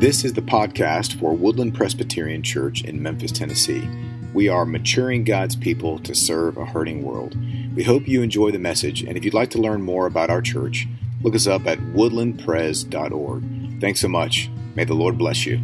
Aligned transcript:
This 0.00 0.24
is 0.24 0.32
the 0.32 0.40
podcast 0.40 1.20
for 1.20 1.34
Woodland 1.34 1.74
Presbyterian 1.74 2.42
Church 2.42 2.82
in 2.84 3.02
Memphis, 3.02 3.32
Tennessee. 3.32 3.86
We 4.32 4.48
are 4.48 4.64
maturing 4.64 5.24
God's 5.24 5.54
people 5.54 5.98
to 5.98 6.14
serve 6.14 6.56
a 6.56 6.64
hurting 6.64 7.02
world. 7.02 7.36
We 7.76 7.82
hope 7.82 8.08
you 8.08 8.22
enjoy 8.22 8.50
the 8.50 8.58
message, 8.58 9.02
and 9.02 9.18
if 9.18 9.26
you'd 9.26 9.34
like 9.34 9.50
to 9.50 9.60
learn 9.60 9.82
more 9.82 10.06
about 10.06 10.30
our 10.30 10.40
church, 10.40 10.88
look 11.20 11.34
us 11.34 11.46
up 11.46 11.66
at 11.66 11.78
woodlandpres.org. 11.80 13.80
Thanks 13.82 14.00
so 14.00 14.08
much. 14.08 14.48
May 14.74 14.84
the 14.84 14.94
Lord 14.94 15.18
bless 15.18 15.44
you. 15.44 15.58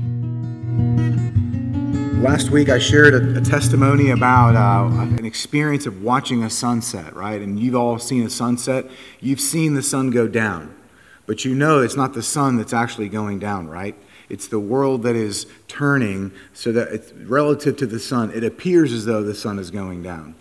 Last 2.20 2.50
week, 2.50 2.68
I 2.68 2.78
shared 2.78 3.14
a, 3.14 3.38
a 3.38 3.40
testimony 3.40 4.10
about 4.10 4.54
uh, 4.54 5.16
an 5.16 5.24
experience 5.24 5.86
of 5.86 6.02
watching 6.02 6.42
a 6.42 6.50
sunset, 6.50 7.16
right? 7.16 7.40
And 7.40 7.58
you've 7.58 7.74
all 7.74 7.98
seen 7.98 8.22
a 8.22 8.28
sunset. 8.28 8.84
You've 9.18 9.40
seen 9.40 9.72
the 9.72 9.82
sun 9.82 10.10
go 10.10 10.28
down, 10.28 10.76
but 11.24 11.46
you 11.46 11.54
know 11.54 11.80
it's 11.80 11.96
not 11.96 12.12
the 12.12 12.22
sun 12.22 12.58
that's 12.58 12.74
actually 12.74 13.08
going 13.08 13.38
down, 13.38 13.68
right? 13.68 13.96
It's 14.28 14.48
the 14.48 14.58
world 14.58 15.02
that 15.04 15.16
is 15.16 15.46
turning 15.68 16.32
so 16.52 16.72
that 16.72 16.88
it's 16.88 17.12
relative 17.12 17.76
to 17.78 17.86
the 17.86 18.00
sun, 18.00 18.30
it 18.32 18.44
appears 18.44 18.92
as 18.92 19.04
though 19.04 19.22
the 19.22 19.34
sun 19.34 19.58
is 19.58 19.70
going 19.70 20.02
down. 20.02 20.34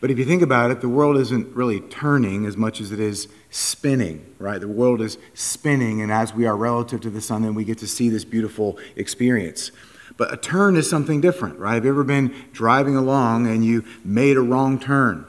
But 0.00 0.10
if 0.10 0.18
you 0.18 0.24
think 0.24 0.42
about 0.42 0.72
it, 0.72 0.80
the 0.80 0.88
world 0.88 1.16
isn't 1.16 1.54
really 1.54 1.80
turning 1.80 2.44
as 2.44 2.56
much 2.56 2.80
as 2.80 2.90
it 2.90 2.98
is 2.98 3.28
spinning, 3.50 4.34
right? 4.38 4.60
The 4.60 4.66
world 4.66 5.00
is 5.00 5.16
spinning, 5.32 6.02
and 6.02 6.10
as 6.10 6.34
we 6.34 6.44
are 6.44 6.56
relative 6.56 7.00
to 7.02 7.10
the 7.10 7.20
sun, 7.20 7.42
then 7.42 7.54
we 7.54 7.64
get 7.64 7.78
to 7.78 7.86
see 7.86 8.08
this 8.08 8.24
beautiful 8.24 8.78
experience. 8.96 9.70
But 10.16 10.34
a 10.34 10.36
turn 10.36 10.76
is 10.76 10.90
something 10.90 11.20
different, 11.20 11.58
right? 11.58 11.74
Have 11.74 11.84
you 11.84 11.90
ever 11.90 12.04
been 12.04 12.34
driving 12.52 12.96
along 12.96 13.46
and 13.46 13.64
you 13.64 13.84
made 14.04 14.36
a 14.36 14.42
wrong 14.42 14.78
turn? 14.78 15.24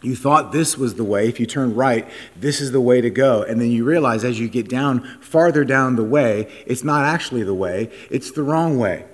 You 0.00 0.14
thought 0.14 0.52
this 0.52 0.78
was 0.78 0.94
the 0.94 1.04
way. 1.04 1.28
If 1.28 1.40
you 1.40 1.46
turn 1.46 1.74
right, 1.74 2.08
this 2.36 2.60
is 2.60 2.70
the 2.70 2.80
way 2.80 3.00
to 3.00 3.10
go. 3.10 3.42
And 3.42 3.60
then 3.60 3.70
you 3.70 3.84
realize 3.84 4.24
as 4.24 4.38
you 4.38 4.48
get 4.48 4.68
down 4.68 5.02
farther 5.20 5.64
down 5.64 5.96
the 5.96 6.04
way, 6.04 6.48
it's 6.66 6.84
not 6.84 7.04
actually 7.04 7.42
the 7.42 7.54
way, 7.54 7.90
it's 8.10 8.30
the 8.30 8.42
wrong 8.42 8.78
way. 8.78 9.04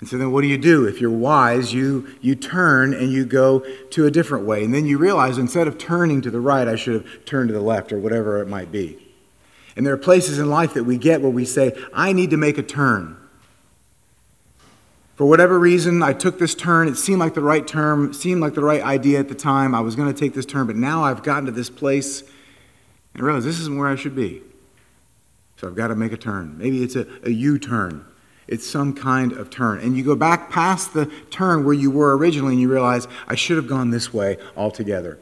And 0.00 0.08
so 0.08 0.18
then 0.18 0.32
what 0.32 0.42
do 0.42 0.48
you 0.48 0.58
do? 0.58 0.86
If 0.86 1.00
you're 1.00 1.10
wise, 1.10 1.72
you, 1.72 2.08
you 2.20 2.34
turn 2.34 2.92
and 2.92 3.12
you 3.12 3.24
go 3.24 3.60
to 3.90 4.06
a 4.06 4.10
different 4.10 4.44
way. 4.44 4.64
And 4.64 4.74
then 4.74 4.86
you 4.86 4.98
realize 4.98 5.38
instead 5.38 5.68
of 5.68 5.78
turning 5.78 6.20
to 6.22 6.30
the 6.30 6.40
right, 6.40 6.66
I 6.66 6.74
should 6.74 6.94
have 6.94 7.24
turned 7.24 7.48
to 7.48 7.54
the 7.54 7.60
left 7.60 7.92
or 7.92 7.98
whatever 7.98 8.42
it 8.42 8.48
might 8.48 8.72
be. 8.72 8.98
And 9.76 9.86
there 9.86 9.94
are 9.94 9.98
places 9.98 10.38
in 10.38 10.50
life 10.50 10.74
that 10.74 10.84
we 10.84 10.98
get 10.98 11.22
where 11.22 11.30
we 11.30 11.44
say, 11.44 11.72
I 11.92 12.12
need 12.12 12.30
to 12.30 12.36
make 12.36 12.58
a 12.58 12.62
turn. 12.62 13.16
For 15.16 15.26
whatever 15.26 15.58
reason, 15.58 16.02
I 16.02 16.12
took 16.12 16.38
this 16.38 16.54
turn. 16.54 16.88
It 16.88 16.96
seemed 16.96 17.20
like 17.20 17.34
the 17.34 17.40
right 17.40 17.66
term, 17.66 18.12
seemed 18.12 18.40
like 18.40 18.54
the 18.54 18.64
right 18.64 18.82
idea 18.82 19.20
at 19.20 19.28
the 19.28 19.34
time. 19.34 19.74
I 19.74 19.80
was 19.80 19.94
going 19.94 20.12
to 20.12 20.18
take 20.18 20.34
this 20.34 20.46
turn, 20.46 20.66
but 20.66 20.76
now 20.76 21.04
I've 21.04 21.22
gotten 21.22 21.46
to 21.46 21.52
this 21.52 21.70
place 21.70 22.22
and 23.14 23.22
I 23.22 23.26
realize 23.26 23.44
this 23.44 23.60
isn't 23.60 23.78
where 23.78 23.88
I 23.88 23.94
should 23.94 24.16
be. 24.16 24.42
So 25.56 25.68
I've 25.68 25.76
got 25.76 25.88
to 25.88 25.94
make 25.94 26.12
a 26.12 26.16
turn. 26.16 26.58
Maybe 26.58 26.82
it's 26.82 26.96
a, 26.96 27.06
a 27.22 27.30
U 27.30 27.58
turn. 27.58 28.04
It's 28.48 28.66
some 28.66 28.92
kind 28.92 29.32
of 29.32 29.50
turn. 29.50 29.78
And 29.78 29.96
you 29.96 30.04
go 30.04 30.16
back 30.16 30.50
past 30.50 30.92
the 30.92 31.06
turn 31.30 31.64
where 31.64 31.74
you 31.74 31.90
were 31.90 32.16
originally 32.16 32.54
and 32.54 32.60
you 32.60 32.70
realize, 32.70 33.06
I 33.26 33.36
should 33.36 33.56
have 33.56 33.68
gone 33.68 33.90
this 33.90 34.12
way 34.12 34.36
altogether. 34.56 35.18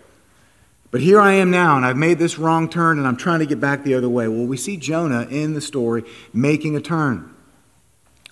But 0.90 1.02
here 1.02 1.20
I 1.20 1.34
am 1.34 1.50
now, 1.50 1.76
and 1.76 1.86
I've 1.86 1.96
made 1.96 2.18
this 2.18 2.38
wrong 2.38 2.68
turn, 2.68 2.98
and 2.98 3.06
I'm 3.06 3.16
trying 3.16 3.38
to 3.38 3.46
get 3.46 3.60
back 3.60 3.82
the 3.82 3.94
other 3.94 4.08
way. 4.08 4.28
Well, 4.28 4.46
we 4.46 4.56
see 4.56 4.76
Jonah 4.76 5.26
in 5.30 5.54
the 5.54 5.60
story 5.60 6.04
making 6.34 6.76
a 6.76 6.80
turn. 6.80 7.34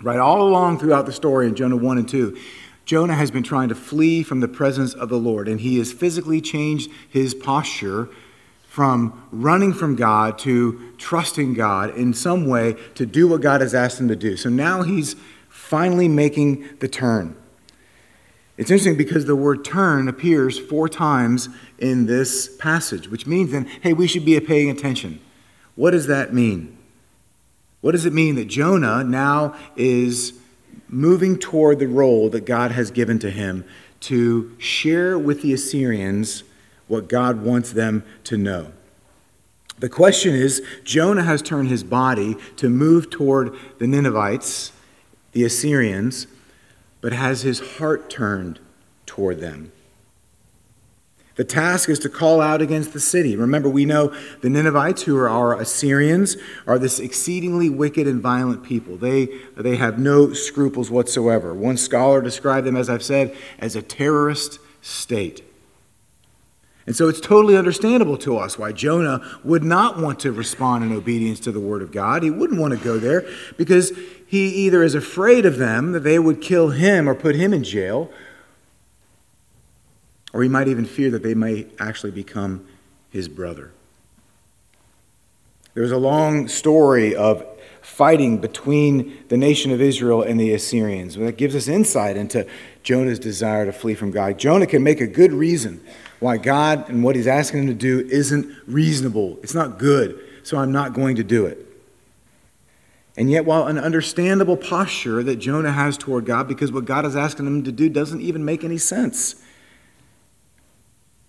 Right, 0.02 0.18
all 0.18 0.40
along 0.40 0.78
throughout 0.78 1.04
the 1.04 1.12
story 1.12 1.46
in 1.46 1.54
Jonah 1.54 1.76
1 1.76 1.98
and 1.98 2.08
2, 2.08 2.34
Jonah 2.86 3.14
has 3.14 3.30
been 3.30 3.42
trying 3.42 3.68
to 3.68 3.74
flee 3.74 4.22
from 4.22 4.40
the 4.40 4.48
presence 4.48 4.94
of 4.94 5.10
the 5.10 5.18
Lord, 5.18 5.46
and 5.46 5.60
he 5.60 5.76
has 5.76 5.92
physically 5.92 6.40
changed 6.40 6.90
his 7.06 7.34
posture 7.34 8.08
from 8.66 9.28
running 9.30 9.74
from 9.74 9.96
God 9.96 10.38
to 10.38 10.92
trusting 10.96 11.52
God 11.52 11.94
in 11.94 12.14
some 12.14 12.46
way 12.46 12.76
to 12.94 13.04
do 13.04 13.28
what 13.28 13.42
God 13.42 13.60
has 13.60 13.74
asked 13.74 14.00
him 14.00 14.08
to 14.08 14.16
do. 14.16 14.38
So 14.38 14.48
now 14.48 14.82
he's 14.82 15.16
finally 15.50 16.08
making 16.08 16.66
the 16.78 16.88
turn. 16.88 17.36
It's 18.56 18.70
interesting 18.70 18.96
because 18.96 19.26
the 19.26 19.36
word 19.36 19.64
turn 19.64 20.08
appears 20.08 20.58
four 20.58 20.88
times 20.88 21.50
in 21.78 22.06
this 22.06 22.56
passage, 22.56 23.08
which 23.08 23.26
means 23.26 23.52
then, 23.52 23.66
hey, 23.82 23.92
we 23.92 24.06
should 24.06 24.24
be 24.24 24.38
paying 24.40 24.70
attention. 24.70 25.20
What 25.74 25.90
does 25.90 26.06
that 26.06 26.32
mean? 26.32 26.78
What 27.80 27.92
does 27.92 28.04
it 28.04 28.12
mean 28.12 28.34
that 28.34 28.46
Jonah 28.46 29.02
now 29.04 29.54
is 29.76 30.34
moving 30.88 31.38
toward 31.38 31.78
the 31.78 31.86
role 31.86 32.28
that 32.30 32.44
God 32.44 32.72
has 32.72 32.90
given 32.90 33.18
to 33.20 33.30
him 33.30 33.64
to 34.00 34.54
share 34.58 35.18
with 35.18 35.42
the 35.42 35.52
Assyrians 35.52 36.42
what 36.88 37.08
God 37.08 37.42
wants 37.42 37.72
them 37.72 38.04
to 38.24 38.36
know? 38.36 38.72
The 39.78 39.88
question 39.88 40.34
is 40.34 40.62
Jonah 40.84 41.22
has 41.22 41.40
turned 41.40 41.68
his 41.68 41.82
body 41.82 42.36
to 42.56 42.68
move 42.68 43.08
toward 43.08 43.54
the 43.78 43.86
Ninevites, 43.86 44.72
the 45.32 45.44
Assyrians, 45.44 46.26
but 47.00 47.14
has 47.14 47.42
his 47.42 47.78
heart 47.78 48.10
turned 48.10 48.60
toward 49.06 49.40
them. 49.40 49.72
The 51.40 51.44
task 51.44 51.88
is 51.88 51.98
to 52.00 52.10
call 52.10 52.42
out 52.42 52.60
against 52.60 52.92
the 52.92 53.00
city. 53.00 53.34
Remember, 53.34 53.70
we 53.70 53.86
know 53.86 54.14
the 54.42 54.50
Ninevites, 54.50 55.04
who 55.04 55.16
are 55.16 55.26
our 55.26 55.58
Assyrians, 55.58 56.36
are 56.66 56.78
this 56.78 57.00
exceedingly 57.00 57.70
wicked 57.70 58.06
and 58.06 58.20
violent 58.20 58.62
people. 58.62 58.98
They, 58.98 59.40
they 59.56 59.76
have 59.76 59.98
no 59.98 60.34
scruples 60.34 60.90
whatsoever. 60.90 61.54
One 61.54 61.78
scholar 61.78 62.20
described 62.20 62.66
them, 62.66 62.76
as 62.76 62.90
I've 62.90 63.02
said, 63.02 63.34
as 63.58 63.74
a 63.74 63.80
terrorist 63.80 64.58
state. 64.82 65.42
And 66.86 66.94
so 66.94 67.08
it's 67.08 67.20
totally 67.20 67.56
understandable 67.56 68.18
to 68.18 68.36
us 68.36 68.58
why 68.58 68.72
Jonah 68.72 69.22
would 69.42 69.64
not 69.64 69.98
want 69.98 70.20
to 70.20 70.32
respond 70.32 70.84
in 70.84 70.92
obedience 70.92 71.40
to 71.40 71.52
the 71.52 71.58
word 71.58 71.80
of 71.80 71.90
God. 71.90 72.22
He 72.22 72.30
wouldn't 72.30 72.60
want 72.60 72.78
to 72.78 72.84
go 72.84 72.98
there 72.98 73.26
because 73.56 73.92
he 74.26 74.66
either 74.66 74.82
is 74.82 74.94
afraid 74.94 75.46
of 75.46 75.56
them, 75.56 75.92
that 75.92 76.00
they 76.00 76.18
would 76.18 76.42
kill 76.42 76.68
him 76.68 77.08
or 77.08 77.14
put 77.14 77.34
him 77.34 77.54
in 77.54 77.64
jail, 77.64 78.10
or 80.32 80.42
he 80.42 80.48
might 80.48 80.68
even 80.68 80.84
fear 80.84 81.10
that 81.10 81.22
they 81.22 81.34
may 81.34 81.66
actually 81.78 82.12
become 82.12 82.66
his 83.10 83.28
brother. 83.28 83.72
There's 85.74 85.92
a 85.92 85.98
long 85.98 86.48
story 86.48 87.14
of 87.14 87.44
fighting 87.80 88.38
between 88.38 89.24
the 89.28 89.36
nation 89.36 89.72
of 89.72 89.80
Israel 89.80 90.22
and 90.22 90.38
the 90.38 90.52
Assyrians. 90.52 91.16
That 91.16 91.36
gives 91.36 91.56
us 91.56 91.68
insight 91.68 92.16
into 92.16 92.46
Jonah's 92.82 93.18
desire 93.18 93.66
to 93.66 93.72
flee 93.72 93.94
from 93.94 94.10
God. 94.10 94.38
Jonah 94.38 94.66
can 94.66 94.82
make 94.82 95.00
a 95.00 95.06
good 95.06 95.32
reason 95.32 95.80
why 96.18 96.36
God 96.36 96.88
and 96.88 97.02
what 97.02 97.16
he's 97.16 97.26
asking 97.26 97.60
him 97.60 97.66
to 97.68 97.74
do 97.74 98.06
isn't 98.10 98.54
reasonable. 98.66 99.38
It's 99.42 99.54
not 99.54 99.78
good, 99.78 100.20
so 100.42 100.58
I'm 100.58 100.72
not 100.72 100.92
going 100.92 101.16
to 101.16 101.24
do 101.24 101.46
it. 101.46 101.66
And 103.16 103.30
yet, 103.30 103.44
while 103.44 103.66
an 103.66 103.78
understandable 103.78 104.56
posture 104.56 105.22
that 105.22 105.36
Jonah 105.36 105.72
has 105.72 105.98
toward 105.98 106.26
God, 106.26 106.46
because 106.46 106.70
what 106.72 106.84
God 106.84 107.04
is 107.04 107.16
asking 107.16 107.46
him 107.46 107.64
to 107.64 107.72
do 107.72 107.88
doesn't 107.88 108.20
even 108.20 108.44
make 108.44 108.64
any 108.64 108.78
sense. 108.78 109.42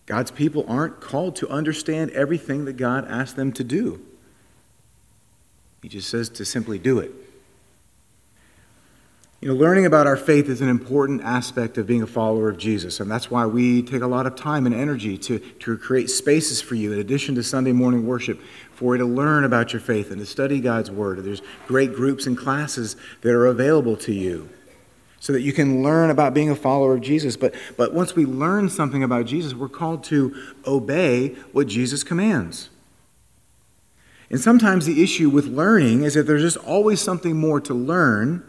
God's 0.06 0.32
people 0.32 0.66
aren't 0.68 1.00
called 1.00 1.36
to 1.38 1.50
understand 1.50 2.12
everything 2.12 2.66
that 2.66 2.74
God 2.74 3.08
asks 3.08 3.34
them 3.34 3.52
to 3.54 3.64
do. 3.64 4.02
He 5.82 5.90
just 5.90 6.10
says 6.10 6.30
to 6.30 6.46
simply 6.46 6.78
do 6.78 7.00
it. 7.00 7.12
You 9.42 9.48
know, 9.48 9.56
learning 9.56 9.88
about 9.88 10.06
our 10.06 10.18
faith 10.18 10.50
is 10.50 10.62
an 10.62 10.70
important 10.70 11.24
aspect 11.24 11.80
of 11.80 11.88
being 11.88 12.04
a 12.04 12.08
follower 12.08 12.48
of 12.48 12.60
Jesus, 12.60 13.00
and 13.00 13.10
that's 13.10 13.32
why 13.32 13.48
we 13.48 13.82
take 13.82 14.04
a 14.04 14.08
lot 14.08 14.28
of 14.28 14.36
time 14.36 14.68
and 14.68 14.76
energy 14.76 15.18
to, 15.18 15.40
to 15.40 15.78
create 15.80 16.12
spaces 16.12 16.62
for 16.62 16.76
you, 16.76 16.94
in 16.94 17.00
addition 17.00 17.34
to 17.34 17.42
Sunday 17.42 17.72
morning 17.72 18.06
worship, 18.06 18.40
for 18.72 18.96
you 18.96 19.00
to 19.00 19.08
learn 19.08 19.44
about 19.44 19.74
your 19.74 19.80
faith 19.80 20.12
and 20.12 20.20
to 20.20 20.28
study 20.28 20.60
God's 20.60 20.92
Word. 20.92 21.24
There's 21.24 21.42
great 21.66 21.96
groups 21.96 22.28
and 22.28 22.38
classes 22.38 22.96
that 23.22 23.32
are 23.32 23.48
available 23.48 23.98
to 23.98 24.14
you 24.14 24.48
so 25.22 25.32
that 25.32 25.42
you 25.42 25.54
can 25.54 25.84
learn 25.84 26.10
about 26.10 26.34
being 26.34 26.50
a 26.50 26.56
follower 26.56 26.96
of 26.96 27.02
Jesus. 27.02 27.38
But, 27.38 27.54
but 27.78 27.94
once 27.94 28.16
we 28.16 28.26
learn 28.26 28.70
something 28.70 29.04
about 29.04 29.28
Jesus, 29.28 29.54
we're 29.54 29.70
called 29.70 30.04
to 30.06 30.36
obey 30.66 31.36
what 31.52 31.68
Jesus 31.68 32.04
commands. 32.04 32.70
And 34.32 34.42
sometimes 34.42 34.88
the 34.88 35.04
issue 35.04 35.30
with 35.30 35.46
learning 35.46 36.04
is 36.04 36.16
that 36.16 36.24
there's 36.24 36.42
just 36.42 36.58
always 36.66 37.00
something 37.00 37.38
more 37.38 37.62
to 37.62 37.74
learn. 37.74 38.44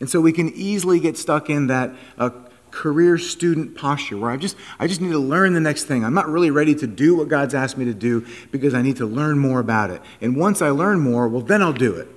And 0.00 0.08
so 0.08 0.22
we 0.22 0.32
can 0.32 0.48
easily 0.54 0.98
get 0.98 1.18
stuck 1.18 1.50
in 1.50 1.66
that 1.66 1.92
uh, 2.16 2.30
career 2.70 3.18
student 3.18 3.76
posture 3.76 4.16
where 4.16 4.30
I 4.30 4.38
just, 4.38 4.56
I 4.78 4.86
just 4.86 5.02
need 5.02 5.12
to 5.12 5.18
learn 5.18 5.52
the 5.52 5.60
next 5.60 5.84
thing. 5.84 6.06
I'm 6.06 6.14
not 6.14 6.26
really 6.26 6.50
ready 6.50 6.74
to 6.76 6.86
do 6.86 7.16
what 7.16 7.28
God's 7.28 7.52
asked 7.52 7.76
me 7.76 7.84
to 7.84 7.94
do 7.94 8.26
because 8.50 8.72
I 8.72 8.80
need 8.80 8.96
to 8.96 9.06
learn 9.06 9.38
more 9.38 9.60
about 9.60 9.90
it. 9.90 10.00
And 10.22 10.36
once 10.36 10.62
I 10.62 10.70
learn 10.70 11.00
more, 11.00 11.28
well, 11.28 11.42
then 11.42 11.60
I'll 11.60 11.74
do 11.74 11.94
it. 11.94 12.08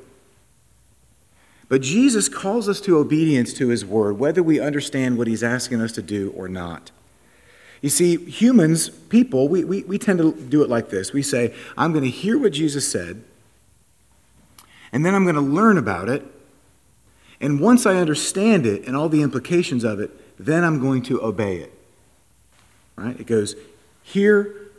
But 1.72 1.80
Jesus 1.80 2.28
calls 2.28 2.68
us 2.68 2.82
to 2.82 2.98
obedience 2.98 3.54
to 3.54 3.70
his 3.70 3.86
word, 3.86 4.20
whether 4.20 4.44
we 4.44 4.60
understand 4.60 5.18
what 5.18 5.28
he's 5.28 5.42
asking 5.42 5.80
us 5.80 5.94
to 5.94 6.02
do 6.02 6.34
or 6.36 6.50
not. 6.50 6.92
You 7.80 7.88
see, 7.88 8.18
humans, 8.26 8.90
people, 8.90 9.48
we, 9.48 9.64
we, 9.64 9.84
we 9.84 9.98
tend 9.98 10.20
to 10.20 10.34
do 10.34 10.64
it 10.64 10.70
like 10.70 10.90
this. 10.90 11.14
We 11.14 11.22
say, 11.22 11.56
I'm 11.78 11.94
going 11.94 12.04
to 12.04 12.10
hear 12.10 12.38
what 12.38 12.52
Jesus 12.52 12.92
said, 12.92 13.24
and 14.92 15.06
then 15.06 15.16
I'm 15.16 15.24
going 15.24 15.36
to 15.36 15.42
learn 15.42 15.78
about 15.78 16.10
it. 16.10 16.26
And 17.40 17.62
once 17.62 17.86
I 17.86 17.96
understand 17.96 18.66
it 18.66 18.86
and 18.86 18.94
all 18.94 19.08
the 19.08 19.22
implications 19.22 19.86
of 19.86 20.02
it, 20.02 20.12
then 20.38 20.66
I'm 20.66 20.82
going 20.82 21.04
to 21.04 21.24
obey 21.24 21.60
it. 21.60 21.74
Right? 22.98 23.18
It 23.18 23.28
goes 23.28 23.56
hear, 24.04 24.74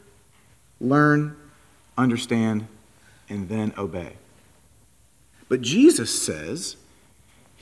learn, 0.79 1.37
understand, 1.97 2.67
and 3.31 3.49
then 3.49 3.73
obey. 3.79 4.13
But 5.49 5.63
Jesus 5.63 6.23
says, 6.23 6.77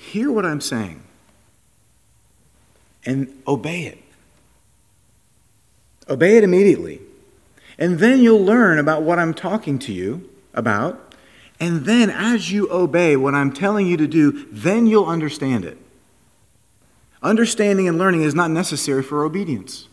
Hear 0.00 0.32
what 0.32 0.46
I'm 0.46 0.62
saying 0.62 1.02
and 3.04 3.42
obey 3.46 3.82
it. 3.82 3.98
Obey 6.08 6.38
it 6.38 6.44
immediately. 6.44 7.00
And 7.78 7.98
then 7.98 8.20
you'll 8.20 8.44
learn 8.44 8.78
about 8.78 9.02
what 9.02 9.18
I'm 9.18 9.34
talking 9.34 9.78
to 9.80 9.92
you 9.92 10.28
about. 10.54 11.14
And 11.60 11.84
then, 11.84 12.08
as 12.08 12.50
you 12.50 12.70
obey 12.72 13.14
what 13.14 13.34
I'm 13.34 13.52
telling 13.52 13.86
you 13.86 13.98
to 13.98 14.06
do, 14.06 14.46
then 14.50 14.86
you'll 14.86 15.06
understand 15.06 15.66
it. 15.66 15.76
Understanding 17.22 17.86
and 17.86 17.98
learning 17.98 18.22
is 18.22 18.34
not 18.34 18.50
necessary 18.50 19.02
for 19.02 19.22
obedience. 19.24 19.86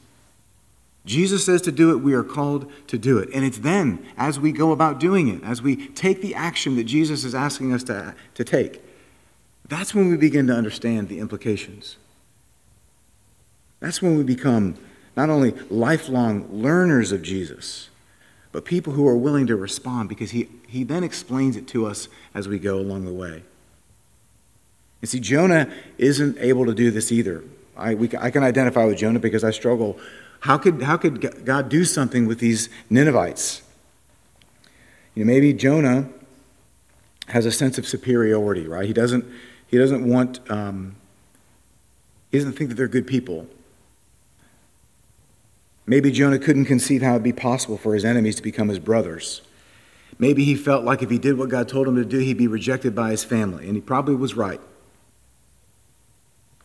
Jesus 1.05 1.45
says 1.45 1.61
to 1.63 1.71
do 1.71 1.91
it, 1.91 1.97
we 1.97 2.13
are 2.13 2.23
called 2.23 2.71
to 2.87 2.97
do 2.97 3.17
it. 3.17 3.29
And 3.33 3.43
it's 3.43 3.59
then, 3.59 4.05
as 4.17 4.39
we 4.39 4.53
go 4.53 4.71
about 4.71 4.99
doing 4.99 5.27
it, 5.27 5.43
as 5.43 5.61
we 5.61 5.87
take 5.87 6.21
the 6.21 6.33
action 6.33 6.77
that 6.77 6.85
Jesus 6.85 7.25
is 7.25 7.35
asking 7.35 7.73
us 7.73 7.83
to, 7.83 8.15
to 8.35 8.43
take, 8.45 8.81
that's 9.69 9.93
when 9.93 10.09
we 10.09 10.17
begin 10.17 10.47
to 10.47 10.53
understand 10.53 11.09
the 11.09 11.19
implications. 11.19 11.97
That's 13.79 14.01
when 14.01 14.17
we 14.17 14.23
become 14.23 14.75
not 15.15 15.29
only 15.29 15.51
lifelong 15.69 16.47
learners 16.51 17.11
of 17.11 17.21
Jesus, 17.21 17.89
but 18.51 18.65
people 18.65 18.93
who 18.93 19.07
are 19.07 19.17
willing 19.17 19.47
to 19.47 19.55
respond 19.55 20.09
because 20.09 20.31
he, 20.31 20.47
he 20.67 20.83
then 20.83 21.03
explains 21.03 21.55
it 21.55 21.67
to 21.69 21.85
us 21.85 22.07
as 22.33 22.47
we 22.47 22.59
go 22.59 22.77
along 22.77 23.05
the 23.05 23.13
way. 23.13 23.43
And 25.01 25.09
see, 25.09 25.19
Jonah 25.19 25.71
isn't 25.97 26.37
able 26.39 26.65
to 26.65 26.73
do 26.73 26.89
this 26.89 27.11
either. 27.11 27.43
I, 27.75 27.93
we, 27.93 28.09
I 28.19 28.31
can 28.31 28.43
identify 28.43 28.85
with 28.85 28.97
Jonah 28.97 29.19
because 29.19 29.43
I 29.43 29.51
struggle 29.51 29.99
how 30.41 30.57
could, 30.57 30.83
how 30.83 30.97
could 30.97 31.45
God 31.45 31.69
do 31.69 31.83
something 31.83 32.27
with 32.27 32.39
these 32.39 32.69
Ninevites? 32.89 33.63
You 35.15 35.25
know, 35.25 35.27
maybe 35.27 35.51
Jonah 35.53 36.09
has 37.27 37.45
a 37.45 37.51
sense 37.51 37.77
of 37.77 37.87
superiority, 37.87 38.67
right? 38.67 38.85
He 38.85 38.93
doesn't, 38.93 39.25
he 39.67 39.77
doesn't 39.77 40.07
want, 40.07 40.39
um, 40.49 40.95
he 42.31 42.37
doesn't 42.37 42.53
think 42.53 42.69
that 42.69 42.75
they're 42.75 42.87
good 42.87 43.07
people. 43.07 43.47
Maybe 45.85 46.11
Jonah 46.11 46.39
couldn't 46.39 46.65
conceive 46.65 47.01
how 47.01 47.11
it'd 47.11 47.23
be 47.23 47.31
possible 47.31 47.77
for 47.77 47.93
his 47.93 48.03
enemies 48.03 48.35
to 48.35 48.43
become 48.43 48.67
his 48.67 48.79
brothers. 48.79 49.41
Maybe 50.19 50.43
he 50.43 50.55
felt 50.55 50.83
like 50.83 51.01
if 51.01 51.09
he 51.09 51.17
did 51.17 51.37
what 51.37 51.49
God 51.49 51.69
told 51.69 51.87
him 51.87 51.95
to 51.95 52.03
do, 52.03 52.19
he'd 52.19 52.37
be 52.37 52.47
rejected 52.47 52.95
by 52.95 53.11
his 53.11 53.23
family, 53.23 53.67
and 53.67 53.75
he 53.75 53.81
probably 53.81 54.15
was 54.15 54.35
right. 54.35 54.59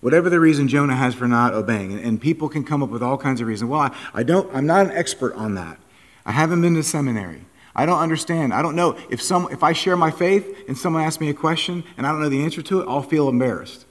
Whatever 0.01 0.29
the 0.29 0.41
reason 0.41 0.67
Jonah 0.67 0.97
has 0.97 1.15
for 1.15 1.29
not 1.29 1.55
obeying, 1.55 1.97
and 2.03 2.21
people 2.21 2.49
can 2.49 2.65
come 2.65 2.83
up 2.83 2.89
with 2.89 3.03
all 3.03 3.17
kinds 3.17 3.41
of 3.41 3.47
reasons. 3.47 3.71
Well, 3.71 3.81
I, 3.81 3.97
I 4.13 4.23
don't, 4.25 4.53
I'm 4.55 4.67
not 4.67 4.87
an 4.87 4.93
expert 4.93 5.35
on 5.35 5.55
that. 5.55 5.79
I 6.27 6.33
haven't 6.33 6.61
been 6.61 6.75
to 6.75 6.83
seminary. 6.83 7.45
I 7.75 7.87
don't 7.87 7.99
understand. 7.99 8.53
I 8.53 8.63
don't 8.63 8.77
know. 8.77 8.99
If, 9.11 9.23
some, 9.23 9.49
if 9.51 9.63
I 9.63 9.73
share 9.73 9.97
my 9.97 10.11
faith 10.11 10.65
and 10.69 10.77
someone 10.77 11.03
asks 11.03 11.21
me 11.21 11.31
a 11.31 11.35
question 11.35 11.85
and 11.97 12.07
I 12.07 12.11
don't 12.11 12.21
know 12.21 12.29
the 12.29 12.45
answer 12.45 12.63
to 12.63 12.81
it, 12.81 12.89
I'll 12.89 13.03
feel 13.03 13.29
embarrassed. 13.29 13.87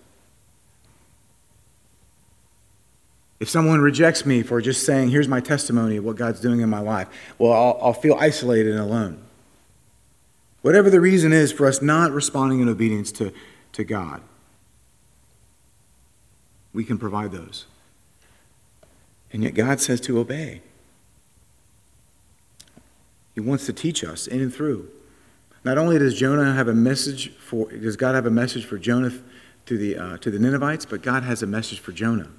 If 3.39 3.50
someone 3.50 3.81
rejects 3.81 4.24
me 4.25 4.44
for 4.44 4.62
just 4.62 4.86
saying, 4.86 5.10
here's 5.10 5.28
my 5.28 5.39
testimony 5.39 5.98
of 5.98 6.04
what 6.04 6.16
God's 6.16 6.39
doing 6.39 6.62
in 6.62 6.69
my 6.69 6.80
life, 6.80 7.07
well, 7.39 7.54
I'll, 7.54 7.80
I'll 7.81 7.94
feel 7.94 8.16
isolated 8.16 8.72
and 8.72 8.80
alone. 8.80 9.24
Whatever 10.62 10.92
the 10.92 11.01
reason 11.01 11.33
is 11.33 11.51
for 11.51 11.66
us 11.66 11.81
not 11.81 12.12
responding 12.12 12.60
in 12.60 12.69
obedience 12.69 13.12
to, 13.13 13.33
to 13.74 13.83
God 13.83 14.22
we 16.74 16.83
can 16.83 16.98
provide 16.98 17.31
those. 17.31 17.66
And 19.33 19.44
yet 19.44 19.54
God 19.54 19.80
says 19.80 20.01
to 20.01 20.19
obey. 20.19 20.62
He 23.33 23.42
wants 23.42 23.66
to 23.66 23.74
teach 23.74 24.04
us 24.04 24.28
in 24.28 24.42
and 24.42 24.54
through. 24.54 24.89
Not 25.63 25.78
only 25.78 26.00
does 26.00 26.18
Jonah 26.18 26.54
have 26.54 26.68
a 26.68 26.74
message 26.74 27.31
for, 27.36 27.72
does 27.72 27.95
God 27.95 28.16
have 28.16 28.25
a 28.25 28.31
message 28.31 28.66
for 28.66 28.78
Jonah 28.78 29.12
to 29.68 29.78
the, 29.78 29.98
uh, 29.98 30.18
to 30.18 30.31
the 30.31 30.39
Ninevites, 30.39 30.86
but 30.86 31.01
God 31.01 31.24
has 31.24 31.44
a 31.44 31.48
message 31.48 31.80
for 31.80 31.92
Jonah. 31.92 32.30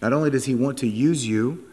Not 0.00 0.12
only 0.12 0.30
does 0.30 0.46
he 0.46 0.54
want 0.54 0.78
to 0.78 0.86
use 0.86 1.26
you 1.26 1.68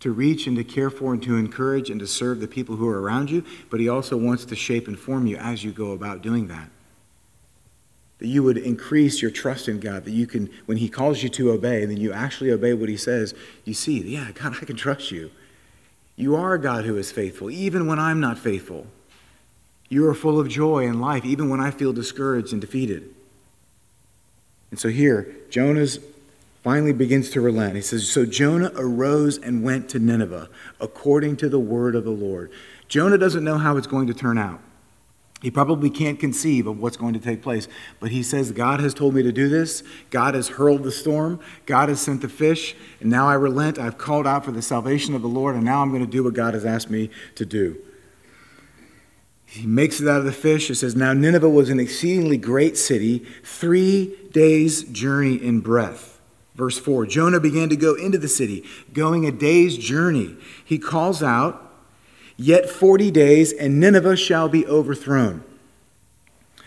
to 0.00 0.12
reach 0.12 0.46
and 0.46 0.56
to 0.56 0.64
care 0.64 0.90
for 0.90 1.12
and 1.12 1.22
to 1.24 1.36
encourage 1.36 1.90
and 1.90 1.98
to 1.98 2.06
serve 2.06 2.40
the 2.40 2.46
people 2.46 2.76
who 2.76 2.88
are 2.88 3.00
around 3.00 3.30
you, 3.30 3.44
but 3.70 3.80
he 3.80 3.88
also 3.88 4.16
wants 4.16 4.44
to 4.44 4.54
shape 4.54 4.86
and 4.86 4.98
form 4.98 5.26
you 5.26 5.36
as 5.36 5.64
you 5.64 5.72
go 5.72 5.90
about 5.92 6.22
doing 6.22 6.46
that 6.48 6.70
that 8.18 8.26
you 8.26 8.42
would 8.42 8.58
increase 8.58 9.22
your 9.22 9.30
trust 9.30 9.68
in 9.68 9.78
God, 9.78 10.04
that 10.04 10.10
you 10.10 10.26
can, 10.26 10.50
when 10.66 10.78
He 10.78 10.88
calls 10.88 11.22
you 11.22 11.28
to 11.30 11.52
obey, 11.52 11.84
then 11.84 11.96
you 11.96 12.12
actually 12.12 12.50
obey 12.50 12.74
what 12.74 12.88
He 12.88 12.96
says, 12.96 13.34
you 13.64 13.74
see, 13.74 14.00
yeah, 14.00 14.30
God, 14.32 14.56
I 14.60 14.64
can 14.64 14.76
trust 14.76 15.10
you. 15.10 15.30
You 16.18 16.34
are 16.34 16.54
a 16.54 16.60
God 16.60 16.84
who 16.84 16.96
is 16.96 17.12
faithful, 17.12 17.48
even 17.48 17.86
when 17.86 18.00
I'm 18.00 18.18
not 18.18 18.40
faithful. 18.40 18.88
You 19.88 20.04
are 20.08 20.14
full 20.14 20.40
of 20.40 20.48
joy 20.48 20.84
and 20.84 21.00
life, 21.00 21.24
even 21.24 21.48
when 21.48 21.60
I 21.60 21.70
feel 21.70 21.92
discouraged 21.92 22.52
and 22.52 22.60
defeated. 22.60 23.14
And 24.72 24.80
so 24.80 24.88
here, 24.88 25.36
Jonah's 25.48 26.00
finally 26.64 26.92
begins 26.92 27.30
to 27.30 27.40
relent. 27.40 27.76
He 27.76 27.82
says, 27.82 28.10
So 28.10 28.26
Jonah 28.26 28.72
arose 28.74 29.38
and 29.38 29.62
went 29.62 29.88
to 29.90 30.00
Nineveh 30.00 30.50
according 30.80 31.36
to 31.36 31.48
the 31.48 31.60
word 31.60 31.94
of 31.94 32.02
the 32.02 32.10
Lord. 32.10 32.50
Jonah 32.88 33.16
doesn't 33.16 33.44
know 33.44 33.56
how 33.56 33.76
it's 33.76 33.86
going 33.86 34.08
to 34.08 34.14
turn 34.14 34.38
out. 34.38 34.60
He 35.40 35.52
probably 35.52 35.88
can't 35.88 36.18
conceive 36.18 36.66
of 36.66 36.80
what's 36.80 36.96
going 36.96 37.14
to 37.14 37.20
take 37.20 37.42
place, 37.42 37.68
but 38.00 38.10
he 38.10 38.24
says, 38.24 38.50
God 38.50 38.80
has 38.80 38.92
told 38.92 39.14
me 39.14 39.22
to 39.22 39.30
do 39.30 39.48
this. 39.48 39.84
God 40.10 40.34
has 40.34 40.48
hurled 40.48 40.82
the 40.82 40.90
storm. 40.90 41.38
God 41.64 41.88
has 41.88 42.00
sent 42.00 42.22
the 42.22 42.28
fish, 42.28 42.74
and 43.00 43.08
now 43.08 43.28
I 43.28 43.34
relent. 43.34 43.78
I've 43.78 43.98
called 43.98 44.26
out 44.26 44.44
for 44.44 44.50
the 44.50 44.62
salvation 44.62 45.14
of 45.14 45.22
the 45.22 45.28
Lord, 45.28 45.54
and 45.54 45.64
now 45.64 45.80
I'm 45.80 45.90
going 45.90 46.04
to 46.04 46.10
do 46.10 46.24
what 46.24 46.34
God 46.34 46.54
has 46.54 46.64
asked 46.64 46.90
me 46.90 47.10
to 47.36 47.46
do. 47.46 47.80
He 49.46 49.66
makes 49.66 50.00
it 50.00 50.08
out 50.08 50.18
of 50.18 50.24
the 50.24 50.32
fish. 50.32 50.68
It 50.70 50.74
says, 50.74 50.94
Now 50.94 51.12
Nineveh 51.12 51.48
was 51.48 51.70
an 51.70 51.80
exceedingly 51.80 52.36
great 52.36 52.76
city, 52.76 53.24
three 53.44 54.14
days' 54.32 54.82
journey 54.82 55.36
in 55.36 55.60
breadth. 55.60 56.20
Verse 56.54 56.78
4 56.78 57.06
Jonah 57.06 57.40
began 57.40 57.68
to 57.68 57.76
go 57.76 57.94
into 57.94 58.18
the 58.18 58.28
city, 58.28 58.64
going 58.92 59.24
a 59.24 59.30
day's 59.30 59.78
journey. 59.78 60.36
He 60.64 60.78
calls 60.78 61.22
out, 61.22 61.67
Yet 62.40 62.70
40 62.70 63.10
days, 63.10 63.52
and 63.52 63.80
Nineveh 63.80 64.16
shall 64.16 64.48
be 64.48 64.64
overthrown. 64.64 65.42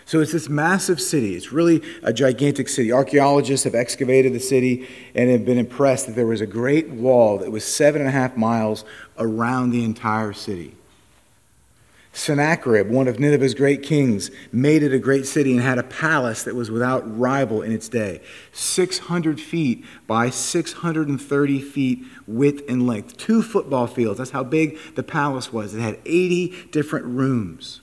So 0.04 0.20
it's 0.20 0.32
this 0.32 0.50
massive 0.50 1.00
city. 1.00 1.34
It's 1.34 1.52
really 1.52 1.82
a 2.02 2.12
gigantic 2.12 2.68
city. 2.68 2.92
Archaeologists 2.92 3.64
have 3.64 3.74
excavated 3.74 4.34
the 4.34 4.40
city 4.40 4.86
and 5.14 5.30
have 5.30 5.46
been 5.46 5.56
impressed 5.56 6.06
that 6.06 6.14
there 6.14 6.26
was 6.26 6.42
a 6.42 6.46
great 6.46 6.90
wall 6.90 7.38
that 7.38 7.50
was 7.50 7.64
seven 7.64 8.02
and 8.02 8.08
a 8.08 8.12
half 8.12 8.36
miles 8.36 8.84
around 9.16 9.70
the 9.70 9.82
entire 9.82 10.34
city. 10.34 10.74
Sennacherib, 12.14 12.90
one 12.90 13.08
of 13.08 13.18
Nineveh's 13.18 13.54
great 13.54 13.82
kings, 13.82 14.30
made 14.52 14.82
it 14.82 14.92
a 14.92 14.98
great 14.98 15.26
city 15.26 15.52
and 15.52 15.62
had 15.62 15.78
a 15.78 15.82
palace 15.82 16.42
that 16.42 16.54
was 16.54 16.70
without 16.70 17.18
rival 17.18 17.62
in 17.62 17.72
its 17.72 17.88
day. 17.88 18.20
600 18.52 19.40
feet 19.40 19.82
by 20.06 20.28
630 20.28 21.60
feet 21.60 22.04
width 22.26 22.62
and 22.68 22.86
length. 22.86 23.16
Two 23.16 23.42
football 23.42 23.86
fields. 23.86 24.18
That's 24.18 24.30
how 24.30 24.44
big 24.44 24.78
the 24.94 25.02
palace 25.02 25.52
was. 25.52 25.74
It 25.74 25.80
had 25.80 25.98
80 26.04 26.68
different 26.70 27.06
rooms. 27.06 27.80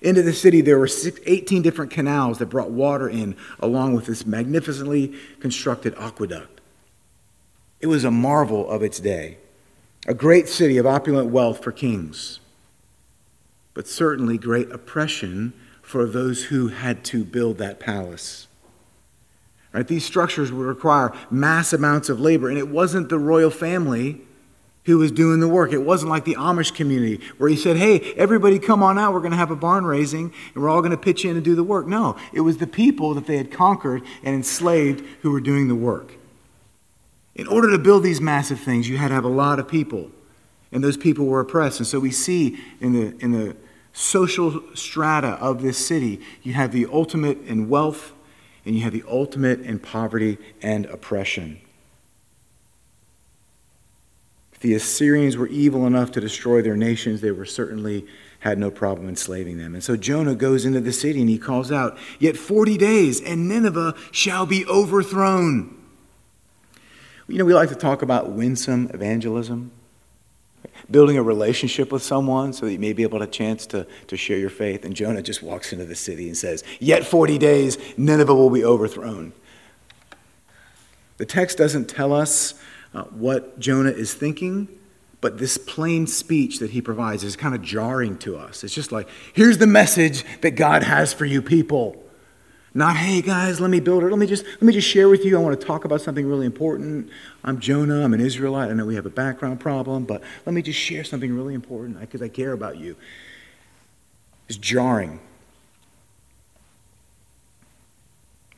Into 0.00 0.22
the 0.22 0.32
city, 0.32 0.62
there 0.62 0.78
were 0.78 0.88
18 1.26 1.60
different 1.60 1.90
canals 1.90 2.38
that 2.38 2.46
brought 2.46 2.70
water 2.70 3.08
in, 3.08 3.36
along 3.60 3.94
with 3.94 4.06
this 4.06 4.24
magnificently 4.24 5.14
constructed 5.40 5.94
aqueduct. 5.98 6.60
It 7.80 7.86
was 7.88 8.04
a 8.04 8.10
marvel 8.10 8.68
of 8.68 8.82
its 8.82 8.98
day. 8.98 9.36
A 10.06 10.14
great 10.14 10.48
city 10.48 10.78
of 10.78 10.86
opulent 10.86 11.30
wealth 11.30 11.62
for 11.62 11.72
kings 11.72 12.40
but 13.76 13.86
certainly 13.86 14.38
great 14.38 14.72
oppression 14.72 15.52
for 15.82 16.06
those 16.06 16.44
who 16.44 16.68
had 16.68 17.04
to 17.04 17.22
build 17.22 17.58
that 17.58 17.78
palace. 17.78 18.46
Right? 19.70 19.86
These 19.86 20.06
structures 20.06 20.50
would 20.50 20.66
require 20.66 21.12
mass 21.30 21.74
amounts 21.74 22.08
of 22.08 22.18
labor, 22.18 22.48
and 22.48 22.56
it 22.56 22.68
wasn't 22.68 23.10
the 23.10 23.18
royal 23.18 23.50
family 23.50 24.22
who 24.86 24.96
was 24.96 25.12
doing 25.12 25.40
the 25.40 25.48
work. 25.48 25.74
It 25.74 25.82
wasn't 25.82 26.10
like 26.10 26.24
the 26.24 26.36
Amish 26.36 26.74
community 26.74 27.22
where 27.36 27.50
he 27.50 27.56
said, 27.56 27.76
Hey, 27.76 28.14
everybody 28.14 28.58
come 28.58 28.82
on 28.82 28.98
out, 28.98 29.12
we're 29.12 29.20
going 29.20 29.32
to 29.32 29.36
have 29.36 29.50
a 29.50 29.56
barn 29.56 29.84
raising, 29.84 30.32
and 30.54 30.62
we're 30.62 30.70
all 30.70 30.80
going 30.80 30.92
to 30.92 30.96
pitch 30.96 31.26
in 31.26 31.36
and 31.36 31.44
do 31.44 31.54
the 31.54 31.62
work. 31.62 31.86
No, 31.86 32.16
it 32.32 32.40
was 32.40 32.56
the 32.56 32.66
people 32.66 33.12
that 33.12 33.26
they 33.26 33.36
had 33.36 33.50
conquered 33.50 34.02
and 34.24 34.34
enslaved 34.34 35.04
who 35.20 35.32
were 35.32 35.40
doing 35.42 35.68
the 35.68 35.74
work. 35.74 36.14
In 37.34 37.46
order 37.46 37.70
to 37.70 37.78
build 37.78 38.04
these 38.04 38.22
massive 38.22 38.58
things, 38.58 38.88
you 38.88 38.96
had 38.96 39.08
to 39.08 39.14
have 39.14 39.24
a 39.24 39.28
lot 39.28 39.58
of 39.58 39.68
people, 39.68 40.10
and 40.72 40.82
those 40.82 40.96
people 40.96 41.26
were 41.26 41.40
oppressed. 41.40 41.78
And 41.78 41.86
so 41.86 42.00
we 42.00 42.10
see 42.10 42.58
in 42.80 42.94
the, 42.94 43.22
in 43.22 43.32
the 43.32 43.54
social 43.96 44.62
strata 44.74 45.38
of 45.40 45.62
this 45.62 45.78
city. 45.84 46.20
You 46.42 46.52
have 46.52 46.70
the 46.70 46.86
ultimate 46.92 47.40
in 47.46 47.68
wealth, 47.70 48.12
and 48.66 48.74
you 48.74 48.82
have 48.82 48.92
the 48.92 49.04
ultimate 49.08 49.60
in 49.62 49.78
poverty 49.78 50.36
and 50.60 50.84
oppression. 50.86 51.60
If 54.52 54.60
the 54.60 54.74
Assyrians 54.74 55.38
were 55.38 55.46
evil 55.46 55.86
enough 55.86 56.12
to 56.12 56.20
destroy 56.20 56.60
their 56.60 56.76
nations, 56.76 57.22
they 57.22 57.30
were 57.30 57.46
certainly 57.46 58.06
had 58.40 58.58
no 58.58 58.70
problem 58.70 59.08
enslaving 59.08 59.56
them. 59.56 59.74
And 59.74 59.82
so 59.82 59.96
Jonah 59.96 60.34
goes 60.34 60.66
into 60.66 60.80
the 60.80 60.92
city 60.92 61.20
and 61.20 61.28
he 61.28 61.38
calls 61.38 61.72
out, 61.72 61.96
Yet 62.18 62.36
40 62.36 62.76
days, 62.76 63.20
and 63.22 63.48
Nineveh 63.48 63.94
shall 64.12 64.44
be 64.44 64.66
overthrown. 64.66 65.74
You 67.28 67.38
know, 67.38 67.46
we 67.46 67.54
like 67.54 67.70
to 67.70 67.74
talk 67.74 68.02
about 68.02 68.32
winsome 68.32 68.90
evangelism. 68.92 69.72
Building 70.90 71.16
a 71.16 71.22
relationship 71.22 71.90
with 71.90 72.02
someone 72.02 72.52
so 72.52 72.66
that 72.66 72.72
you 72.72 72.78
may 72.78 72.92
be 72.92 73.02
able 73.02 73.18
to 73.18 73.26
chance 73.26 73.66
to, 73.66 73.86
to 74.06 74.16
share 74.16 74.38
your 74.38 74.50
faith. 74.50 74.84
And 74.84 74.94
Jonah 74.94 75.22
just 75.22 75.42
walks 75.42 75.72
into 75.72 75.84
the 75.84 75.94
city 75.94 76.26
and 76.28 76.36
says, 76.36 76.62
Yet 76.78 77.04
40 77.04 77.38
days, 77.38 77.78
Nineveh 77.96 78.34
will 78.34 78.50
be 78.50 78.64
overthrown. 78.64 79.32
The 81.16 81.26
text 81.26 81.58
doesn't 81.58 81.86
tell 81.86 82.12
us 82.12 82.54
uh, 82.94 83.04
what 83.04 83.58
Jonah 83.58 83.90
is 83.90 84.14
thinking, 84.14 84.68
but 85.20 85.38
this 85.38 85.58
plain 85.58 86.06
speech 86.06 86.58
that 86.58 86.70
he 86.70 86.80
provides 86.80 87.24
is 87.24 87.36
kind 87.36 87.54
of 87.54 87.62
jarring 87.62 88.18
to 88.18 88.36
us. 88.36 88.62
It's 88.62 88.74
just 88.74 88.92
like, 88.92 89.08
here's 89.32 89.58
the 89.58 89.66
message 89.66 90.24
that 90.42 90.52
God 90.52 90.82
has 90.82 91.12
for 91.12 91.24
you 91.24 91.42
people. 91.42 92.02
Not, 92.76 92.98
hey 92.98 93.22
guys, 93.22 93.58
let 93.58 93.70
me 93.70 93.80
build 93.80 94.04
it. 94.04 94.10
Let 94.10 94.18
me 94.18 94.26
just 94.26 94.44
let 94.44 94.62
me 94.62 94.70
just 94.70 94.86
share 94.86 95.08
with 95.08 95.24
you. 95.24 95.34
I 95.38 95.40
want 95.40 95.58
to 95.58 95.66
talk 95.66 95.86
about 95.86 96.02
something 96.02 96.26
really 96.28 96.44
important. 96.44 97.08
I'm 97.42 97.58
Jonah. 97.58 98.04
I'm 98.04 98.12
an 98.12 98.20
Israelite. 98.20 98.70
I 98.70 98.74
know 98.74 98.84
we 98.84 98.96
have 98.96 99.06
a 99.06 99.10
background 99.10 99.60
problem, 99.60 100.04
but 100.04 100.20
let 100.44 100.52
me 100.52 100.60
just 100.60 100.78
share 100.78 101.02
something 101.02 101.34
really 101.34 101.54
important 101.54 101.98
because 101.98 102.20
I 102.20 102.28
care 102.28 102.52
about 102.52 102.76
you. 102.76 102.94
It's 104.46 104.58
jarring. 104.58 105.20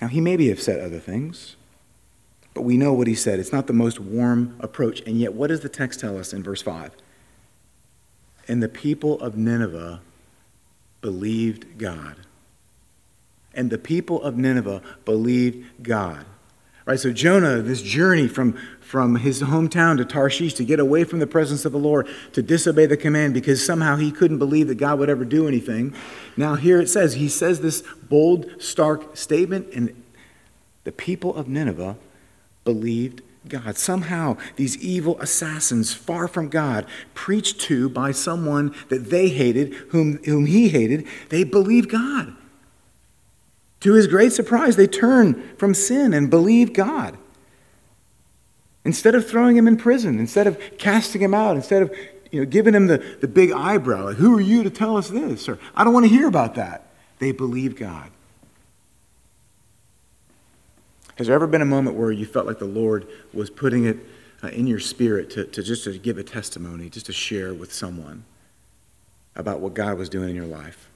Now 0.00 0.08
he 0.08 0.20
maybe 0.20 0.48
have 0.48 0.60
said 0.60 0.80
other 0.80 0.98
things, 0.98 1.54
but 2.54 2.62
we 2.62 2.76
know 2.76 2.92
what 2.92 3.06
he 3.06 3.14
said. 3.14 3.38
It's 3.38 3.52
not 3.52 3.68
the 3.68 3.72
most 3.72 4.00
warm 4.00 4.56
approach. 4.58 5.00
And 5.02 5.20
yet, 5.20 5.34
what 5.34 5.46
does 5.46 5.60
the 5.60 5.68
text 5.68 6.00
tell 6.00 6.18
us 6.18 6.32
in 6.32 6.42
verse 6.42 6.60
5? 6.60 6.90
And 8.48 8.60
the 8.60 8.68
people 8.68 9.20
of 9.20 9.36
Nineveh 9.36 10.00
believed 11.02 11.78
God 11.78 12.16
and 13.54 13.70
the 13.70 13.78
people 13.78 14.22
of 14.22 14.36
Nineveh 14.36 14.82
believed 15.04 15.66
God. 15.82 16.24
Right, 16.88 16.98
so 16.98 17.12
Jonah, 17.12 17.60
this 17.60 17.82
journey 17.82 18.28
from, 18.28 18.54
from 18.80 19.16
his 19.16 19.42
hometown 19.42 19.98
to 19.98 20.06
Tarshish 20.06 20.54
to 20.54 20.64
get 20.64 20.80
away 20.80 21.04
from 21.04 21.18
the 21.18 21.26
presence 21.26 21.66
of 21.66 21.72
the 21.72 21.78
Lord, 21.78 22.08
to 22.32 22.40
disobey 22.40 22.86
the 22.86 22.96
command 22.96 23.34
because 23.34 23.62
somehow 23.62 23.96
he 23.96 24.10
couldn't 24.10 24.38
believe 24.38 24.68
that 24.68 24.76
God 24.76 24.98
would 24.98 25.10
ever 25.10 25.26
do 25.26 25.46
anything. 25.46 25.94
Now, 26.34 26.54
here 26.54 26.80
it 26.80 26.88
says, 26.88 27.12
he 27.12 27.28
says 27.28 27.60
this 27.60 27.82
bold, 28.08 28.50
stark 28.58 29.18
statement, 29.18 29.68
and 29.74 30.02
the 30.84 30.92
people 30.92 31.34
of 31.34 31.46
Nineveh 31.46 31.98
believed 32.64 33.20
God. 33.46 33.76
Somehow, 33.76 34.38
these 34.56 34.78
evil 34.78 35.20
assassins, 35.20 35.92
far 35.92 36.26
from 36.26 36.48
God, 36.48 36.86
preached 37.12 37.60
to 37.62 37.90
by 37.90 38.12
someone 38.12 38.74
that 38.88 39.10
they 39.10 39.28
hated, 39.28 39.74
whom, 39.90 40.24
whom 40.24 40.46
he 40.46 40.70
hated, 40.70 41.06
they 41.28 41.44
believed 41.44 41.90
God. 41.90 42.34
To 43.80 43.94
his 43.94 44.06
great 44.06 44.32
surprise, 44.32 44.76
they 44.76 44.86
turn 44.86 45.56
from 45.56 45.74
sin 45.74 46.12
and 46.12 46.28
believe 46.28 46.72
God. 46.72 47.16
Instead 48.84 49.14
of 49.14 49.28
throwing 49.28 49.56
him 49.56 49.68
in 49.68 49.76
prison, 49.76 50.18
instead 50.18 50.46
of 50.46 50.60
casting 50.78 51.20
him 51.20 51.34
out, 51.34 51.56
instead 51.56 51.82
of 51.82 51.94
you 52.30 52.40
know, 52.40 52.46
giving 52.46 52.74
him 52.74 52.86
the, 52.86 52.98
the 53.20 53.28
big 53.28 53.52
eyebrow, 53.52 54.06
like, 54.06 54.16
who 54.16 54.36
are 54.36 54.40
you 54.40 54.62
to 54.62 54.70
tell 54.70 54.96
us 54.96 55.08
this? 55.08 55.48
Or, 55.48 55.58
I 55.74 55.84
don't 55.84 55.92
want 55.92 56.06
to 56.06 56.10
hear 56.10 56.26
about 56.26 56.54
that. 56.56 56.90
They 57.18 57.32
believe 57.32 57.76
God. 57.76 58.10
Has 61.16 61.26
there 61.26 61.34
ever 61.34 61.46
been 61.46 61.62
a 61.62 61.66
moment 61.66 61.96
where 61.96 62.12
you 62.12 62.26
felt 62.26 62.46
like 62.46 62.58
the 62.60 62.64
Lord 62.64 63.06
was 63.32 63.50
putting 63.50 63.84
it 63.84 63.98
uh, 64.42 64.48
in 64.48 64.66
your 64.66 64.78
spirit 64.78 65.30
to, 65.30 65.44
to 65.44 65.62
just 65.62 65.84
to 65.84 65.98
give 65.98 66.16
a 66.16 66.22
testimony, 66.22 66.88
just 66.88 67.06
to 67.06 67.12
share 67.12 67.52
with 67.52 67.72
someone 67.72 68.24
about 69.34 69.60
what 69.60 69.74
God 69.74 69.98
was 69.98 70.08
doing 70.08 70.30
in 70.30 70.36
your 70.36 70.46
life? 70.46 70.87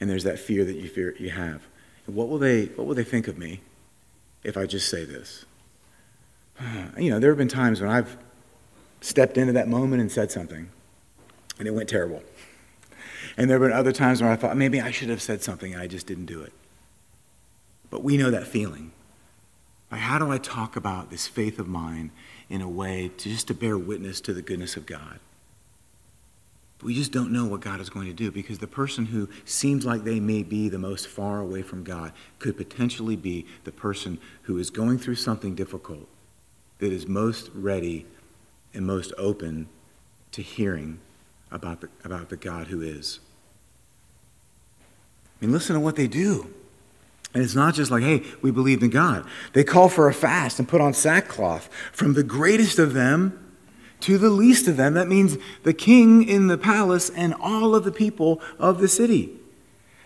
And 0.00 0.10
there's 0.10 0.24
that 0.24 0.38
fear 0.38 0.64
that 0.64 0.76
you 0.76 0.88
fear 0.88 1.14
you 1.18 1.30
have. 1.30 1.62
What 2.06 2.28
will 2.28 2.38
they 2.38 2.66
what 2.66 2.86
will 2.86 2.94
they 2.94 3.04
think 3.04 3.28
of 3.28 3.38
me 3.38 3.60
if 4.44 4.56
I 4.56 4.66
just 4.66 4.88
say 4.88 5.04
this? 5.04 5.44
You 6.98 7.10
know, 7.10 7.18
there 7.18 7.30
have 7.30 7.38
been 7.38 7.48
times 7.48 7.80
when 7.80 7.90
I've 7.90 8.16
stepped 9.00 9.36
into 9.36 9.52
that 9.52 9.68
moment 9.68 10.00
and 10.00 10.10
said 10.10 10.30
something, 10.30 10.68
and 11.58 11.68
it 11.68 11.72
went 11.72 11.88
terrible. 11.88 12.22
And 13.36 13.50
there 13.50 13.58
have 13.58 13.68
been 13.68 13.76
other 13.76 13.92
times 13.92 14.22
where 14.22 14.30
I 14.30 14.36
thought 14.36 14.56
maybe 14.56 14.80
I 14.80 14.90
should 14.90 15.10
have 15.10 15.20
said 15.20 15.42
something 15.42 15.74
and 15.74 15.82
I 15.82 15.86
just 15.86 16.06
didn't 16.06 16.26
do 16.26 16.40
it. 16.42 16.52
But 17.90 18.02
we 18.02 18.16
know 18.16 18.30
that 18.30 18.46
feeling. 18.46 18.92
Like, 19.90 20.00
how 20.00 20.18
do 20.18 20.30
I 20.30 20.38
talk 20.38 20.74
about 20.74 21.10
this 21.10 21.26
faith 21.26 21.58
of 21.58 21.68
mine 21.68 22.10
in 22.48 22.60
a 22.60 22.68
way 22.68 23.10
to 23.18 23.28
just 23.28 23.46
to 23.48 23.54
bear 23.54 23.78
witness 23.78 24.20
to 24.22 24.34
the 24.34 24.42
goodness 24.42 24.76
of 24.76 24.86
God? 24.86 25.20
We 26.82 26.94
just 26.94 27.10
don't 27.10 27.32
know 27.32 27.46
what 27.46 27.60
God 27.60 27.80
is 27.80 27.88
going 27.88 28.06
to 28.06 28.12
do 28.12 28.30
because 28.30 28.58
the 28.58 28.66
person 28.66 29.06
who 29.06 29.28
seems 29.44 29.86
like 29.86 30.04
they 30.04 30.20
may 30.20 30.42
be 30.42 30.68
the 30.68 30.78
most 30.78 31.08
far 31.08 31.40
away 31.40 31.62
from 31.62 31.82
God 31.82 32.12
could 32.38 32.56
potentially 32.56 33.16
be 33.16 33.46
the 33.64 33.72
person 33.72 34.18
who 34.42 34.58
is 34.58 34.70
going 34.70 34.98
through 34.98 35.14
something 35.14 35.54
difficult 35.54 36.06
that 36.78 36.92
is 36.92 37.06
most 37.06 37.50
ready 37.54 38.06
and 38.74 38.86
most 38.86 39.12
open 39.16 39.68
to 40.32 40.42
hearing 40.42 40.98
about 41.50 41.80
the, 41.80 41.88
about 42.04 42.28
the 42.28 42.36
God 42.36 42.66
who 42.66 42.82
is. 42.82 43.20
I 45.40 45.46
mean, 45.46 45.52
listen 45.52 45.74
to 45.74 45.80
what 45.80 45.96
they 45.96 46.06
do. 46.06 46.52
And 47.32 47.42
it's 47.42 47.54
not 47.54 47.74
just 47.74 47.90
like, 47.90 48.02
hey, 48.02 48.22
we 48.42 48.50
believed 48.50 48.82
in 48.82 48.90
God. 48.90 49.26
They 49.52 49.64
call 49.64 49.88
for 49.88 50.08
a 50.08 50.14
fast 50.14 50.58
and 50.58 50.68
put 50.68 50.80
on 50.80 50.94
sackcloth. 50.94 51.68
From 51.92 52.14
the 52.14 52.22
greatest 52.22 52.78
of 52.78 52.92
them 52.92 53.45
to 54.06 54.18
the 54.18 54.30
least 54.30 54.68
of 54.68 54.76
them. 54.76 54.94
That 54.94 55.08
means 55.08 55.36
the 55.64 55.74
king 55.74 56.28
in 56.28 56.46
the 56.46 56.56
palace 56.56 57.10
and 57.10 57.34
all 57.34 57.74
of 57.74 57.82
the 57.82 57.90
people 57.90 58.40
of 58.56 58.78
the 58.78 58.86
city. 58.86 59.36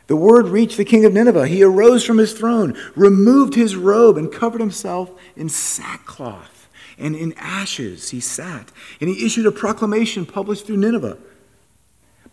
The 0.07 0.17
word 0.17 0.47
reached 0.47 0.79
the 0.79 0.87
king 0.87 1.05
of 1.05 1.13
Nineveh. 1.13 1.47
He 1.47 1.63
arose 1.63 2.03
from 2.03 2.17
his 2.17 2.33
throne, 2.33 2.75
removed 2.97 3.55
his 3.55 3.77
robe, 3.77 4.17
and 4.17 4.33
covered 4.33 4.63
himself 4.63 5.11
in 5.37 5.51
sackcloth 5.51 6.67
and 6.99 7.15
in 7.15 7.35
ashes. 7.37 8.09
He 8.09 8.21
sat, 8.21 8.73
and 9.03 9.11
he 9.11 9.27
issued 9.27 9.45
a 9.45 9.53
proclamation 9.53 10.25
published 10.25 10.67
through 10.67 10.79
Nineveh. 10.79 11.19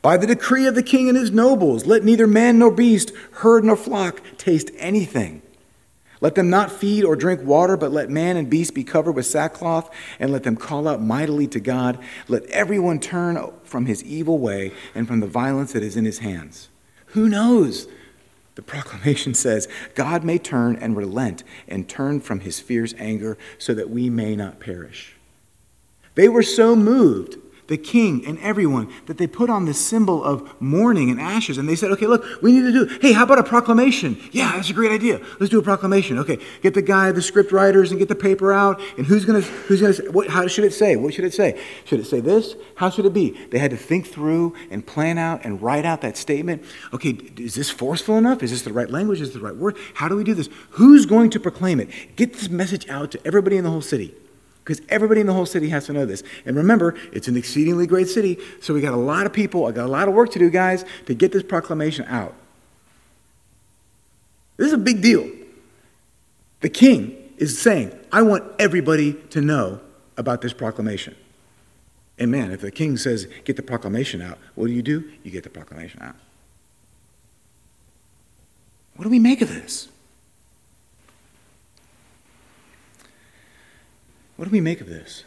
By 0.01 0.15
the 0.15 0.25
decree 0.25 0.67
of 0.67 0.75
the 0.75 0.81
king 0.81 1.09
and 1.09 1.17
his 1.17 1.31
nobles, 1.31 1.85
let 1.85 2.05
neither 2.05 2.27
man 2.27 2.59
nor 2.59 2.71
beast, 2.71 3.11
herd 3.31 3.65
nor 3.65 3.75
flock 3.75 4.21
taste 4.37 4.71
anything. 4.77 5.41
Let 6.19 6.35
them 6.35 6.49
not 6.49 6.71
feed 6.71 7.03
or 7.03 7.15
drink 7.15 7.43
water, 7.43 7.77
but 7.77 7.91
let 7.91 8.09
man 8.09 8.37
and 8.37 8.49
beast 8.49 8.73
be 8.73 8.83
covered 8.83 9.11
with 9.11 9.25
sackcloth, 9.25 9.89
and 10.19 10.31
let 10.31 10.43
them 10.43 10.55
call 10.55 10.87
out 10.87 11.01
mightily 11.01 11.47
to 11.47 11.59
God. 11.59 11.99
Let 12.27 12.45
everyone 12.45 12.99
turn 12.99 13.51
from 13.63 13.85
his 13.85 14.03
evil 14.03 14.39
way 14.39 14.71
and 14.95 15.07
from 15.07 15.19
the 15.19 15.27
violence 15.27 15.73
that 15.73 15.83
is 15.83 15.95
in 15.95 16.05
his 16.05 16.19
hands. 16.19 16.69
Who 17.07 17.29
knows? 17.29 17.87
The 18.55 18.63
proclamation 18.63 19.33
says, 19.35 19.67
God 19.93 20.23
may 20.23 20.39
turn 20.39 20.75
and 20.75 20.97
relent 20.97 21.43
and 21.67 21.87
turn 21.87 22.19
from 22.19 22.39
his 22.39 22.59
fierce 22.59 22.95
anger 22.97 23.37
so 23.57 23.73
that 23.75 23.89
we 23.89 24.09
may 24.09 24.35
not 24.35 24.59
perish. 24.59 25.15
They 26.15 26.27
were 26.27 26.43
so 26.43 26.75
moved 26.75 27.37
the 27.67 27.77
king 27.77 28.25
and 28.25 28.39
everyone, 28.39 28.91
that 29.05 29.17
they 29.17 29.27
put 29.27 29.49
on 29.49 29.65
this 29.65 29.79
symbol 29.79 30.23
of 30.23 30.59
mourning 30.61 31.09
and 31.09 31.19
ashes. 31.19 31.57
And 31.57 31.67
they 31.67 31.75
said, 31.75 31.91
okay, 31.91 32.07
look, 32.07 32.25
we 32.41 32.51
need 32.53 32.71
to 32.71 32.71
do, 32.71 32.99
hey, 33.01 33.13
how 33.13 33.23
about 33.23 33.39
a 33.39 33.43
proclamation? 33.43 34.17
Yeah, 34.31 34.53
that's 34.53 34.69
a 34.69 34.73
great 34.73 34.91
idea. 34.91 35.21
Let's 35.39 35.51
do 35.51 35.59
a 35.59 35.63
proclamation. 35.63 36.17
Okay, 36.19 36.39
get 36.61 36.73
the 36.73 36.81
guy, 36.81 37.11
the 37.11 37.21
script 37.21 37.51
writers, 37.51 37.91
and 37.91 37.99
get 37.99 38.07
the 38.07 38.15
paper 38.15 38.53
out. 38.53 38.81
And 38.97 39.05
who's 39.05 39.25
going 39.25 39.41
to, 39.41 39.47
who's 39.47 39.81
going 39.81 39.93
to, 39.93 40.11
what, 40.11 40.27
how 40.27 40.47
should 40.47 40.63
it 40.63 40.73
say? 40.73 40.95
What 40.95 41.13
should 41.13 41.25
it 41.25 41.33
say? 41.33 41.61
Should 41.85 41.99
it 41.99 42.07
say 42.07 42.19
this? 42.19 42.55
How 42.75 42.89
should 42.89 43.05
it 43.05 43.13
be? 43.13 43.31
They 43.49 43.59
had 43.59 43.71
to 43.71 43.77
think 43.77 44.07
through 44.07 44.55
and 44.69 44.85
plan 44.85 45.17
out 45.17 45.43
and 45.43 45.61
write 45.61 45.85
out 45.85 46.01
that 46.01 46.17
statement. 46.17 46.63
Okay, 46.93 47.09
is 47.37 47.55
this 47.55 47.69
forceful 47.69 48.17
enough? 48.17 48.43
Is 48.43 48.51
this 48.51 48.61
the 48.61 48.73
right 48.73 48.89
language? 48.89 49.21
Is 49.21 49.29
this 49.29 49.41
the 49.41 49.45
right 49.45 49.55
word? 49.55 49.77
How 49.95 50.07
do 50.07 50.15
we 50.15 50.23
do 50.23 50.33
this? 50.33 50.49
Who's 50.71 51.05
going 51.05 51.29
to 51.31 51.39
proclaim 51.39 51.79
it? 51.79 51.89
Get 52.15 52.33
this 52.33 52.49
message 52.49 52.87
out 52.89 53.11
to 53.11 53.19
everybody 53.25 53.57
in 53.57 53.63
the 53.63 53.71
whole 53.71 53.81
city 53.81 54.15
because 54.67 54.85
everybody 54.89 55.21
in 55.21 55.27
the 55.27 55.33
whole 55.33 55.45
city 55.45 55.69
has 55.69 55.85
to 55.85 55.93
know 55.93 56.05
this. 56.05 56.23
And 56.45 56.57
remember, 56.57 56.93
it's 57.13 57.29
an 57.29 57.37
exceedingly 57.37 57.87
great 57.87 58.09
city, 58.09 58.37
so 58.59 58.73
we 58.73 58.81
got 58.81 58.91
a 58.91 58.97
lot 58.97 59.25
of 59.25 59.31
people, 59.31 59.65
I 59.65 59.71
got 59.71 59.85
a 59.85 59.87
lot 59.87 60.09
of 60.09 60.13
work 60.13 60.29
to 60.31 60.39
do, 60.39 60.49
guys, 60.49 60.83
to 61.05 61.13
get 61.13 61.31
this 61.31 61.41
proclamation 61.41 62.03
out. 62.09 62.33
This 64.57 64.67
is 64.67 64.73
a 64.73 64.77
big 64.77 65.01
deal. 65.01 65.31
The 66.59 66.67
king 66.67 67.15
is 67.37 67.57
saying, 67.57 67.97
I 68.11 68.23
want 68.23 68.43
everybody 68.59 69.13
to 69.29 69.39
know 69.39 69.79
about 70.17 70.41
this 70.41 70.51
proclamation. 70.51 71.15
And 72.19 72.29
man, 72.29 72.51
if 72.51 72.59
the 72.59 72.71
king 72.71 72.97
says, 72.97 73.25
get 73.45 73.55
the 73.55 73.63
proclamation 73.63 74.21
out, 74.21 74.37
what 74.55 74.67
do 74.67 74.73
you 74.73 74.81
do? 74.81 75.09
You 75.23 75.31
get 75.31 75.45
the 75.45 75.49
proclamation 75.49 76.01
out. 76.01 76.15
What 78.97 79.05
do 79.05 79.09
we 79.09 79.19
make 79.19 79.41
of 79.41 79.47
this? 79.47 79.87
What 84.37 84.45
do 84.45 84.51
we 84.51 84.61
make 84.61 84.81
of 84.81 84.87
this? 84.87 85.23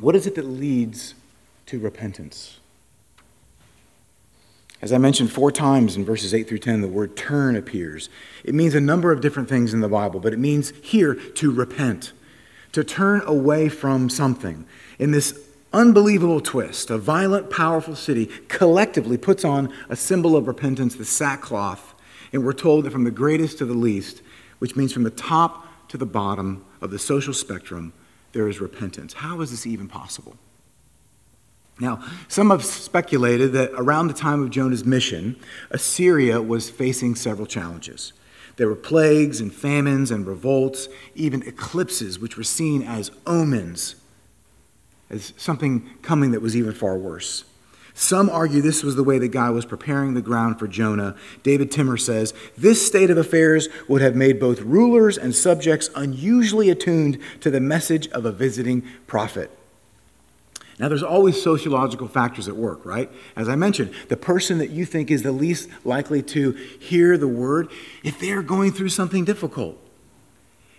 What 0.00 0.16
is 0.16 0.26
it 0.26 0.34
that 0.34 0.46
leads 0.46 1.14
to 1.66 1.78
repentance? 1.78 2.58
As 4.82 4.92
I 4.92 4.98
mentioned 4.98 5.30
four 5.30 5.52
times 5.52 5.96
in 5.96 6.04
verses 6.04 6.34
8 6.34 6.48
through 6.48 6.58
10, 6.58 6.80
the 6.80 6.88
word 6.88 7.16
turn 7.16 7.54
appears. 7.54 8.08
It 8.44 8.54
means 8.54 8.74
a 8.74 8.80
number 8.80 9.12
of 9.12 9.20
different 9.20 9.48
things 9.48 9.72
in 9.72 9.80
the 9.80 9.88
Bible, 9.88 10.20
but 10.20 10.32
it 10.32 10.38
means 10.38 10.72
here 10.82 11.14
to 11.14 11.50
repent, 11.50 12.12
to 12.72 12.82
turn 12.82 13.22
away 13.26 13.68
from 13.68 14.10
something. 14.10 14.66
In 14.98 15.10
this 15.10 15.38
unbelievable 15.72 16.40
twist, 16.40 16.90
a 16.90 16.98
violent, 16.98 17.50
powerful 17.50 17.94
city 17.94 18.26
collectively 18.48 19.16
puts 19.16 19.44
on 19.44 19.72
a 19.88 19.96
symbol 19.96 20.36
of 20.36 20.46
repentance, 20.46 20.94
the 20.94 21.04
sackcloth, 21.04 21.94
and 22.32 22.44
we're 22.44 22.52
told 22.52 22.84
that 22.84 22.92
from 22.92 23.04
the 23.04 23.10
greatest 23.10 23.58
to 23.58 23.64
the 23.64 23.74
least, 23.74 24.22
which 24.58 24.76
means 24.76 24.92
from 24.92 25.04
the 25.04 25.10
top 25.10 25.66
to 25.88 25.96
the 25.96 26.06
bottom, 26.06 26.64
of 26.80 26.90
the 26.90 26.98
social 26.98 27.32
spectrum, 27.32 27.92
there 28.32 28.48
is 28.48 28.60
repentance. 28.60 29.14
How 29.14 29.40
is 29.40 29.50
this 29.50 29.66
even 29.66 29.88
possible? 29.88 30.36
Now, 31.80 32.04
some 32.28 32.50
have 32.50 32.64
speculated 32.64 33.52
that 33.52 33.72
around 33.72 34.08
the 34.08 34.14
time 34.14 34.42
of 34.42 34.50
Jonah's 34.50 34.84
mission, 34.84 35.36
Assyria 35.70 36.40
was 36.40 36.70
facing 36.70 37.14
several 37.16 37.46
challenges. 37.46 38.12
There 38.56 38.68
were 38.68 38.76
plagues 38.76 39.40
and 39.40 39.52
famines 39.52 40.10
and 40.10 40.26
revolts, 40.26 40.88
even 41.16 41.42
eclipses, 41.42 42.18
which 42.18 42.36
were 42.36 42.44
seen 42.44 42.82
as 42.82 43.10
omens, 43.26 43.96
as 45.10 45.32
something 45.36 45.90
coming 46.02 46.30
that 46.30 46.40
was 46.40 46.56
even 46.56 46.72
far 46.72 46.96
worse. 46.96 47.44
Some 47.96 48.28
argue 48.28 48.60
this 48.60 48.82
was 48.82 48.96
the 48.96 49.04
way 49.04 49.18
that 49.20 49.28
God 49.28 49.54
was 49.54 49.64
preparing 49.64 50.14
the 50.14 50.20
ground 50.20 50.58
for 50.58 50.66
Jonah. 50.66 51.14
David 51.44 51.70
Timmer 51.70 51.96
says, 51.96 52.34
This 52.58 52.84
state 52.84 53.08
of 53.08 53.16
affairs 53.16 53.68
would 53.88 54.02
have 54.02 54.16
made 54.16 54.40
both 54.40 54.60
rulers 54.62 55.16
and 55.16 55.32
subjects 55.32 55.88
unusually 55.94 56.70
attuned 56.70 57.20
to 57.40 57.52
the 57.52 57.60
message 57.60 58.08
of 58.08 58.26
a 58.26 58.32
visiting 58.32 58.82
prophet. 59.06 59.48
Now, 60.80 60.88
there's 60.88 61.04
always 61.04 61.40
sociological 61.40 62.08
factors 62.08 62.48
at 62.48 62.56
work, 62.56 62.84
right? 62.84 63.08
As 63.36 63.48
I 63.48 63.54
mentioned, 63.54 63.94
the 64.08 64.16
person 64.16 64.58
that 64.58 64.70
you 64.70 64.84
think 64.84 65.08
is 65.08 65.22
the 65.22 65.30
least 65.30 65.68
likely 65.84 66.20
to 66.22 66.50
hear 66.50 67.16
the 67.16 67.28
word, 67.28 67.70
if 68.02 68.18
they're 68.18 68.42
going 68.42 68.72
through 68.72 68.88
something 68.88 69.24
difficult, 69.24 69.78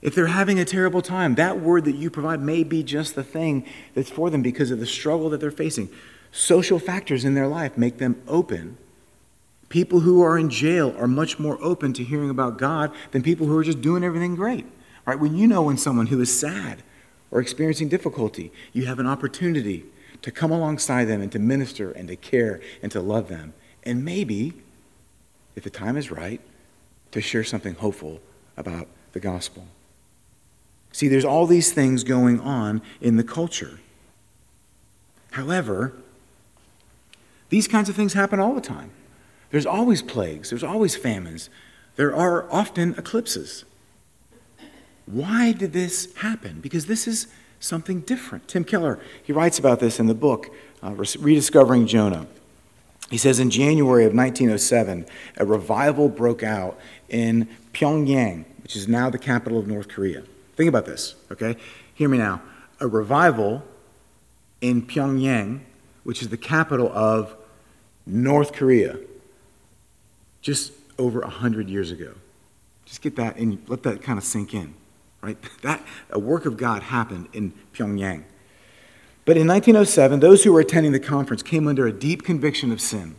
if 0.01 0.13
they're 0.13 0.27
having 0.27 0.59
a 0.59 0.65
terrible 0.65 1.01
time, 1.01 1.35
that 1.35 1.61
word 1.61 1.85
that 1.85 1.95
you 1.95 2.09
provide 2.09 2.41
may 2.41 2.63
be 2.63 2.83
just 2.83 3.15
the 3.15 3.23
thing 3.23 3.65
that's 3.93 4.09
for 4.09 4.29
them 4.29 4.41
because 4.41 4.69
of 4.69 4.81
the 4.81 4.85
struggle 4.85 5.29
that 5.29 5.39
they're 5.39 5.49
facing. 5.49 5.89
Social 6.35 6.79
factors 6.79 7.23
in 7.23 7.33
their 7.33 7.47
life 7.47 7.77
make 7.77 7.97
them 7.97 8.21
open. 8.27 8.75
People 9.69 10.01
who 10.01 10.21
are 10.21 10.37
in 10.37 10.49
jail 10.49 10.93
are 10.99 11.07
much 11.07 11.39
more 11.39 11.57
open 11.61 11.93
to 11.93 12.03
hearing 12.03 12.29
about 12.29 12.57
God 12.57 12.91
than 13.11 13.23
people 13.23 13.47
who 13.47 13.57
are 13.57 13.63
just 13.63 13.79
doing 13.79 14.03
everything 14.03 14.35
great. 14.35 14.65
Right? 15.05 15.17
When 15.17 15.37
you 15.37 15.47
know 15.47 15.61
when 15.61 15.77
someone 15.77 16.07
who 16.07 16.19
is 16.19 16.37
sad 16.37 16.83
or 17.31 17.39
experiencing 17.39 17.87
difficulty, 17.87 18.51
you 18.73 18.85
have 18.85 18.99
an 18.99 19.07
opportunity 19.07 19.85
to 20.23 20.29
come 20.29 20.51
alongside 20.51 21.05
them 21.05 21.21
and 21.21 21.31
to 21.31 21.39
minister 21.39 21.91
and 21.91 22.09
to 22.09 22.17
care 22.17 22.59
and 22.83 22.91
to 22.91 22.99
love 22.99 23.29
them. 23.29 23.53
And 23.83 24.03
maybe, 24.03 24.51
if 25.55 25.63
the 25.63 25.69
time 25.69 25.95
is 25.95 26.11
right, 26.11 26.41
to 27.11 27.21
share 27.21 27.45
something 27.45 27.75
hopeful 27.75 28.19
about 28.57 28.89
the 29.13 29.21
gospel. 29.21 29.67
See, 30.91 31.07
there's 31.07 31.23
all 31.23 31.47
these 31.47 31.71
things 31.71 32.03
going 32.03 32.41
on 32.41 32.81
in 32.99 33.15
the 33.15 33.23
culture. 33.23 33.79
However, 35.31 35.93
these 37.55 37.69
kinds 37.69 37.87
of 37.87 37.95
things 37.95 38.11
happen 38.11 38.37
all 38.37 38.53
the 38.53 38.59
time. 38.59 38.91
There's 39.49 39.65
always 39.65 40.01
plagues, 40.01 40.49
there's 40.49 40.61
always 40.61 40.97
famines, 40.97 41.49
there 41.95 42.13
are 42.13 42.51
often 42.51 42.93
eclipses. 42.97 43.63
Why 45.05 45.53
did 45.53 45.71
this 45.71 46.13
happen? 46.15 46.59
Because 46.59 46.87
this 46.87 47.07
is 47.07 47.27
something 47.61 48.01
different. 48.01 48.49
Tim 48.49 48.65
Keller, 48.65 48.99
he 49.23 49.31
writes 49.31 49.57
about 49.57 49.79
this 49.79 50.01
in 50.01 50.07
the 50.07 50.13
book, 50.13 50.53
uh, 50.83 50.95
Rediscovering 50.95 51.87
Jonah. 51.87 52.27
He 53.09 53.17
says 53.17 53.39
in 53.39 53.49
January 53.49 54.03
of 54.03 54.13
1907, 54.13 55.05
a 55.37 55.45
revival 55.45 56.09
broke 56.09 56.43
out 56.43 56.77
in 57.07 57.47
Pyongyang, 57.71 58.43
which 58.63 58.75
is 58.75 58.89
now 58.89 59.09
the 59.09 59.17
capital 59.17 59.59
of 59.59 59.65
North 59.65 59.87
Korea. 59.87 60.23
Think 60.57 60.67
about 60.67 60.85
this, 60.85 61.15
okay? 61.31 61.55
Hear 61.93 62.09
me 62.09 62.17
now. 62.17 62.41
A 62.81 62.87
revival 62.87 63.63
in 64.59 64.81
Pyongyang, 64.81 65.61
which 66.03 66.21
is 66.21 66.27
the 66.27 66.37
capital 66.37 66.91
of 66.91 67.37
North 68.05 68.53
Korea, 68.53 68.97
just 70.41 70.73
over 70.97 71.21
100 71.21 71.69
years 71.69 71.91
ago. 71.91 72.13
Just 72.85 73.01
get 73.01 73.15
that 73.15 73.37
and 73.37 73.61
let 73.67 73.83
that 73.83 74.01
kind 74.01 74.17
of 74.17 74.23
sink 74.23 74.53
in 74.53 74.75
right? 75.25 75.37
That 75.61 75.83
a 76.11 76.19
work 76.19 76.45
of 76.45 76.55
God 76.55 76.83
happened 76.83 77.27
in 77.33 77.53
Pyongyang. 77.73 78.23
But 79.25 79.37
in 79.37 79.47
1907, 79.47 80.19
those 80.19 80.43
who 80.43 80.53
were 80.53 80.59
attending 80.59 80.91
the 80.91 80.99
conference 80.99 81.41
came 81.41 81.67
under 81.67 81.87
a 81.87 81.91
deep 81.91 82.23
conviction 82.23 82.71
of 82.71 82.79
sin. 82.79 83.15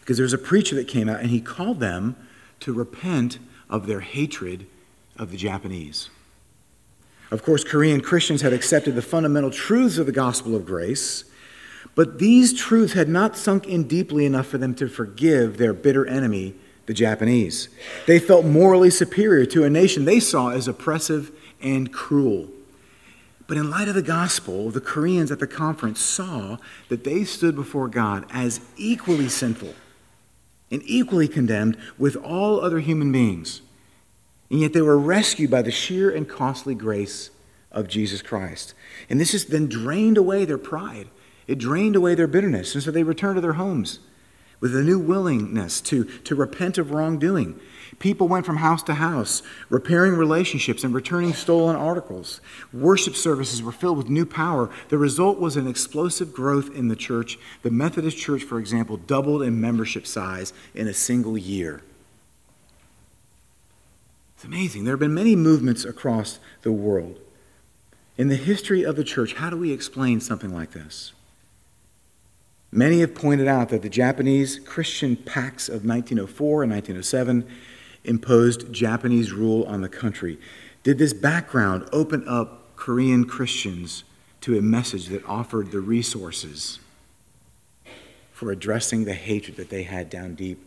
Because 0.00 0.16
there 0.16 0.24
was 0.24 0.32
a 0.32 0.38
preacher 0.38 0.74
that 0.74 0.88
came 0.88 1.08
out 1.08 1.20
and 1.20 1.30
he 1.30 1.40
called 1.40 1.78
them 1.78 2.16
to 2.60 2.72
repent 2.72 3.38
of 3.70 3.86
their 3.86 4.00
hatred 4.00 4.66
of 5.16 5.30
the 5.30 5.36
Japanese. 5.36 6.10
Of 7.30 7.44
course, 7.44 7.62
Korean 7.62 8.00
Christians 8.00 8.42
had 8.42 8.52
accepted 8.52 8.96
the 8.96 9.02
fundamental 9.02 9.52
truths 9.52 9.98
of 9.98 10.06
the 10.06 10.12
gospel 10.12 10.56
of 10.56 10.66
grace, 10.66 11.24
but 11.94 12.18
these 12.18 12.52
truths 12.52 12.92
had 12.94 13.08
not 13.08 13.36
sunk 13.36 13.66
in 13.66 13.84
deeply 13.84 14.24
enough 14.24 14.46
for 14.46 14.58
them 14.58 14.74
to 14.76 14.88
forgive 14.88 15.56
their 15.56 15.72
bitter 15.72 16.06
enemy, 16.06 16.54
the 16.86 16.94
Japanese. 16.94 17.68
They 18.06 18.18
felt 18.18 18.44
morally 18.44 18.90
superior 18.90 19.46
to 19.46 19.64
a 19.64 19.70
nation 19.70 20.04
they 20.04 20.20
saw 20.20 20.50
as 20.50 20.68
oppressive 20.68 21.30
and 21.60 21.92
cruel. 21.92 22.48
But 23.46 23.56
in 23.56 23.70
light 23.70 23.88
of 23.88 23.94
the 23.94 24.02
gospel, 24.02 24.70
the 24.70 24.80
Koreans 24.80 25.30
at 25.30 25.38
the 25.38 25.46
conference 25.46 26.00
saw 26.00 26.58
that 26.88 27.04
they 27.04 27.24
stood 27.24 27.54
before 27.54 27.88
God 27.88 28.24
as 28.30 28.60
equally 28.76 29.28
sinful 29.28 29.74
and 30.70 30.82
equally 30.86 31.28
condemned 31.28 31.76
with 31.98 32.16
all 32.16 32.60
other 32.60 32.80
human 32.80 33.12
beings. 33.12 33.60
And 34.50 34.60
yet 34.60 34.72
they 34.72 34.80
were 34.80 34.98
rescued 34.98 35.50
by 35.50 35.62
the 35.62 35.70
sheer 35.70 36.10
and 36.10 36.28
costly 36.28 36.74
grace 36.74 37.30
of 37.70 37.88
Jesus 37.88 38.22
Christ. 38.22 38.74
And 39.10 39.20
this 39.20 39.32
has 39.32 39.44
then 39.46 39.66
drained 39.66 40.16
away 40.16 40.44
their 40.44 40.58
pride. 40.58 41.08
It 41.46 41.58
drained 41.58 41.96
away 41.96 42.14
their 42.14 42.26
bitterness. 42.26 42.74
And 42.74 42.82
so 42.82 42.90
they 42.90 43.02
returned 43.02 43.36
to 43.36 43.40
their 43.40 43.54
homes 43.54 43.98
with 44.62 44.76
a 44.76 44.82
new 44.82 44.98
willingness 44.98 45.80
to, 45.80 46.04
to 46.04 46.36
repent 46.36 46.78
of 46.78 46.92
wrongdoing. 46.92 47.58
People 47.98 48.28
went 48.28 48.46
from 48.46 48.58
house 48.58 48.82
to 48.84 48.94
house, 48.94 49.42
repairing 49.68 50.14
relationships 50.14 50.84
and 50.84 50.94
returning 50.94 51.34
stolen 51.34 51.74
articles. 51.74 52.40
Worship 52.72 53.16
services 53.16 53.60
were 53.60 53.72
filled 53.72 53.98
with 53.98 54.08
new 54.08 54.24
power. 54.24 54.70
The 54.88 54.98
result 54.98 55.40
was 55.40 55.56
an 55.56 55.66
explosive 55.66 56.32
growth 56.32 56.74
in 56.74 56.88
the 56.88 56.96
church. 56.96 57.38
The 57.62 57.70
Methodist 57.70 58.16
Church, 58.16 58.44
for 58.44 58.58
example, 58.58 58.96
doubled 58.96 59.42
in 59.42 59.60
membership 59.60 60.06
size 60.06 60.52
in 60.74 60.86
a 60.86 60.94
single 60.94 61.36
year. 61.36 61.82
It's 64.36 64.44
amazing. 64.44 64.84
There 64.84 64.92
have 64.92 65.00
been 65.00 65.14
many 65.14 65.36
movements 65.36 65.84
across 65.84 66.38
the 66.62 66.72
world. 66.72 67.18
In 68.16 68.28
the 68.28 68.36
history 68.36 68.84
of 68.84 68.94
the 68.94 69.04
church, 69.04 69.34
how 69.34 69.50
do 69.50 69.56
we 69.56 69.72
explain 69.72 70.20
something 70.20 70.54
like 70.54 70.70
this? 70.70 71.12
Many 72.74 73.00
have 73.00 73.14
pointed 73.14 73.46
out 73.46 73.68
that 73.68 73.82
the 73.82 73.90
Japanese 73.90 74.58
Christian 74.58 75.14
Pacts 75.14 75.68
of 75.68 75.84
1904 75.84 76.62
and 76.62 76.72
1907 76.72 77.46
imposed 78.04 78.72
Japanese 78.72 79.30
rule 79.30 79.64
on 79.64 79.82
the 79.82 79.90
country. 79.90 80.38
Did 80.82 80.96
this 80.96 81.12
background 81.12 81.86
open 81.92 82.26
up 82.26 82.74
Korean 82.76 83.26
Christians 83.26 84.04
to 84.40 84.56
a 84.56 84.62
message 84.62 85.08
that 85.08 85.22
offered 85.26 85.70
the 85.70 85.80
resources 85.80 86.80
for 88.32 88.50
addressing 88.50 89.04
the 89.04 89.12
hatred 89.12 89.58
that 89.58 89.68
they 89.68 89.82
had 89.82 90.08
down 90.08 90.34
deep 90.34 90.66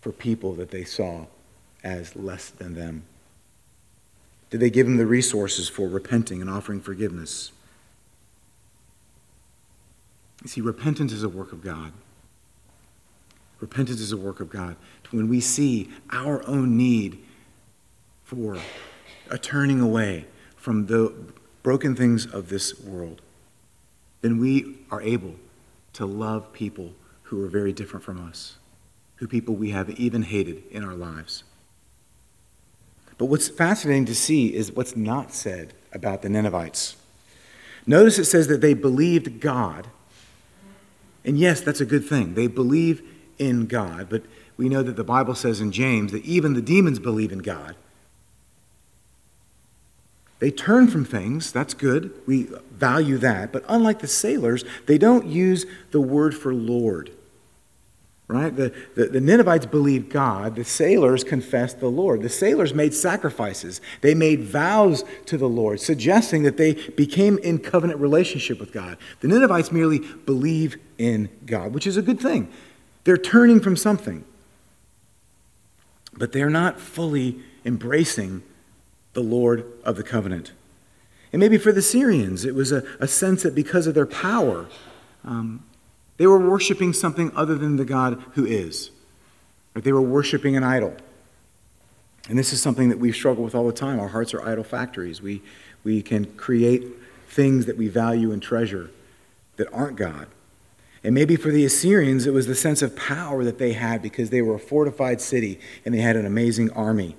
for 0.00 0.12
people 0.12 0.54
that 0.54 0.70
they 0.70 0.84
saw 0.84 1.26
as 1.82 2.14
less 2.14 2.48
than 2.48 2.74
them? 2.74 3.02
Did 4.50 4.60
they 4.60 4.70
give 4.70 4.86
them 4.86 4.98
the 4.98 5.06
resources 5.06 5.68
for 5.68 5.88
repenting 5.88 6.40
and 6.40 6.48
offering 6.48 6.80
forgiveness? 6.80 7.50
You 10.42 10.48
see, 10.48 10.60
repentance 10.60 11.12
is 11.12 11.22
a 11.22 11.28
work 11.28 11.52
of 11.52 11.62
God. 11.62 11.92
Repentance 13.60 14.00
is 14.00 14.12
a 14.12 14.16
work 14.16 14.40
of 14.40 14.48
God. 14.48 14.76
When 15.10 15.28
we 15.28 15.40
see 15.40 15.90
our 16.10 16.46
own 16.46 16.76
need 16.76 17.18
for 18.24 18.56
a 19.30 19.38
turning 19.38 19.80
away 19.80 20.26
from 20.56 20.86
the 20.86 21.12
broken 21.62 21.94
things 21.94 22.26
of 22.26 22.48
this 22.48 22.80
world, 22.80 23.20
then 24.22 24.38
we 24.38 24.78
are 24.90 25.02
able 25.02 25.34
to 25.94 26.06
love 26.06 26.52
people 26.52 26.92
who 27.24 27.44
are 27.44 27.48
very 27.48 27.72
different 27.72 28.04
from 28.04 28.26
us, 28.26 28.56
who 29.16 29.26
people 29.26 29.54
we 29.54 29.70
have 29.70 29.90
even 29.90 30.22
hated 30.22 30.62
in 30.70 30.84
our 30.84 30.94
lives. 30.94 31.44
But 33.18 33.26
what's 33.26 33.48
fascinating 33.48 34.06
to 34.06 34.14
see 34.14 34.54
is 34.54 34.72
what's 34.72 34.96
not 34.96 35.32
said 35.32 35.74
about 35.92 36.22
the 36.22 36.28
Ninevites. 36.30 36.96
Notice 37.86 38.18
it 38.18 38.24
says 38.24 38.48
that 38.48 38.60
they 38.60 38.72
believed 38.72 39.40
God 39.40 39.88
and 41.24 41.38
yes, 41.38 41.60
that's 41.60 41.80
a 41.80 41.86
good 41.86 42.04
thing. 42.04 42.34
They 42.34 42.46
believe 42.46 43.02
in 43.38 43.66
God, 43.66 44.08
but 44.08 44.22
we 44.56 44.68
know 44.68 44.82
that 44.82 44.96
the 44.96 45.04
Bible 45.04 45.34
says 45.34 45.60
in 45.60 45.72
James 45.72 46.12
that 46.12 46.24
even 46.24 46.54
the 46.54 46.62
demons 46.62 46.98
believe 46.98 47.32
in 47.32 47.40
God. 47.40 47.76
They 50.38 50.50
turn 50.50 50.88
from 50.88 51.04
things, 51.04 51.52
that's 51.52 51.74
good. 51.74 52.18
We 52.26 52.48
value 52.70 53.18
that. 53.18 53.52
But 53.52 53.64
unlike 53.68 53.98
the 53.98 54.08
sailors, 54.08 54.64
they 54.86 54.96
don't 54.96 55.26
use 55.26 55.66
the 55.90 56.00
word 56.00 56.34
for 56.34 56.54
Lord 56.54 57.10
right? 58.30 58.54
The, 58.54 58.72
the, 58.94 59.06
the, 59.06 59.20
Ninevites 59.20 59.66
believed 59.66 60.10
God. 60.10 60.54
The 60.54 60.64
sailors 60.64 61.24
confessed 61.24 61.80
the 61.80 61.88
Lord. 61.88 62.22
The 62.22 62.28
sailors 62.28 62.72
made 62.72 62.94
sacrifices. 62.94 63.80
They 64.00 64.14
made 64.14 64.44
vows 64.44 65.04
to 65.26 65.36
the 65.36 65.48
Lord, 65.48 65.80
suggesting 65.80 66.44
that 66.44 66.56
they 66.56 66.74
became 66.74 67.38
in 67.38 67.58
covenant 67.58 68.00
relationship 68.00 68.60
with 68.60 68.72
God. 68.72 68.98
The 69.20 69.28
Ninevites 69.28 69.72
merely 69.72 69.98
believe 69.98 70.76
in 70.96 71.28
God, 71.44 71.74
which 71.74 71.86
is 71.86 71.96
a 71.96 72.02
good 72.02 72.20
thing. 72.20 72.48
They're 73.04 73.18
turning 73.18 73.60
from 73.60 73.76
something, 73.76 74.24
but 76.16 76.32
they're 76.32 76.50
not 76.50 76.78
fully 76.78 77.40
embracing 77.64 78.42
the 79.12 79.22
Lord 79.22 79.64
of 79.84 79.96
the 79.96 80.04
covenant. 80.04 80.52
And 81.32 81.40
maybe 81.40 81.58
for 81.58 81.72
the 81.72 81.82
Syrians, 81.82 82.44
it 82.44 82.54
was 82.54 82.70
a, 82.70 82.84
a 83.00 83.08
sense 83.08 83.42
that 83.42 83.54
because 83.54 83.86
of 83.86 83.94
their 83.94 84.06
power, 84.06 84.66
um, 85.24 85.64
they 86.20 86.26
were 86.26 86.50
worshiping 86.50 86.92
something 86.92 87.32
other 87.34 87.54
than 87.54 87.76
the 87.76 87.84
God 87.86 88.22
who 88.32 88.44
is. 88.44 88.90
They 89.72 89.90
were 89.90 90.02
worshiping 90.02 90.54
an 90.54 90.62
idol. 90.62 90.94
And 92.28 92.38
this 92.38 92.52
is 92.52 92.60
something 92.60 92.90
that 92.90 92.98
we 92.98 93.10
struggle 93.10 93.42
with 93.42 93.54
all 93.54 93.66
the 93.66 93.72
time. 93.72 93.98
Our 93.98 94.08
hearts 94.08 94.34
are 94.34 94.46
idol 94.46 94.62
factories. 94.62 95.22
We, 95.22 95.40
we 95.82 96.02
can 96.02 96.26
create 96.34 96.86
things 97.30 97.64
that 97.64 97.78
we 97.78 97.88
value 97.88 98.32
and 98.32 98.42
treasure 98.42 98.90
that 99.56 99.72
aren't 99.72 99.96
God. 99.96 100.26
And 101.02 101.14
maybe 101.14 101.36
for 101.36 101.50
the 101.50 101.64
Assyrians, 101.64 102.26
it 102.26 102.34
was 102.34 102.46
the 102.46 102.54
sense 102.54 102.82
of 102.82 102.94
power 102.94 103.42
that 103.42 103.56
they 103.56 103.72
had 103.72 104.02
because 104.02 104.28
they 104.28 104.42
were 104.42 104.56
a 104.56 104.60
fortified 104.60 105.22
city 105.22 105.58
and 105.86 105.94
they 105.94 106.00
had 106.00 106.16
an 106.16 106.26
amazing 106.26 106.70
army. 106.72 107.16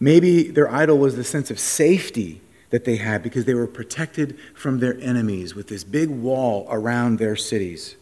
Maybe 0.00 0.44
their 0.44 0.72
idol 0.72 0.96
was 0.96 1.16
the 1.16 1.24
sense 1.24 1.50
of 1.50 1.58
safety 1.58 2.40
that 2.70 2.86
they 2.86 2.96
had 2.96 3.22
because 3.22 3.44
they 3.44 3.52
were 3.52 3.66
protected 3.66 4.38
from 4.54 4.78
their 4.78 4.98
enemies 4.98 5.54
with 5.54 5.68
this 5.68 5.84
big 5.84 6.08
wall 6.08 6.66
around 6.70 7.18
their 7.18 7.36
cities. 7.36 7.96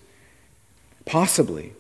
Possibly. 1.05 1.73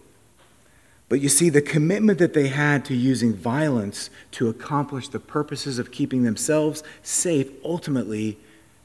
But 1.08 1.20
you 1.20 1.28
see, 1.28 1.50
the 1.50 1.62
commitment 1.62 2.18
that 2.18 2.32
they 2.32 2.48
had 2.48 2.85
to 2.87 2.94
using 2.94 3.35
violence 3.35 4.08
to 4.32 4.48
accomplish 4.48 5.08
the 5.08 5.20
purposes 5.20 5.78
of 5.78 5.92
keeping 5.92 6.22
themselves 6.22 6.82
safe 7.02 7.50
ultimately 7.64 8.38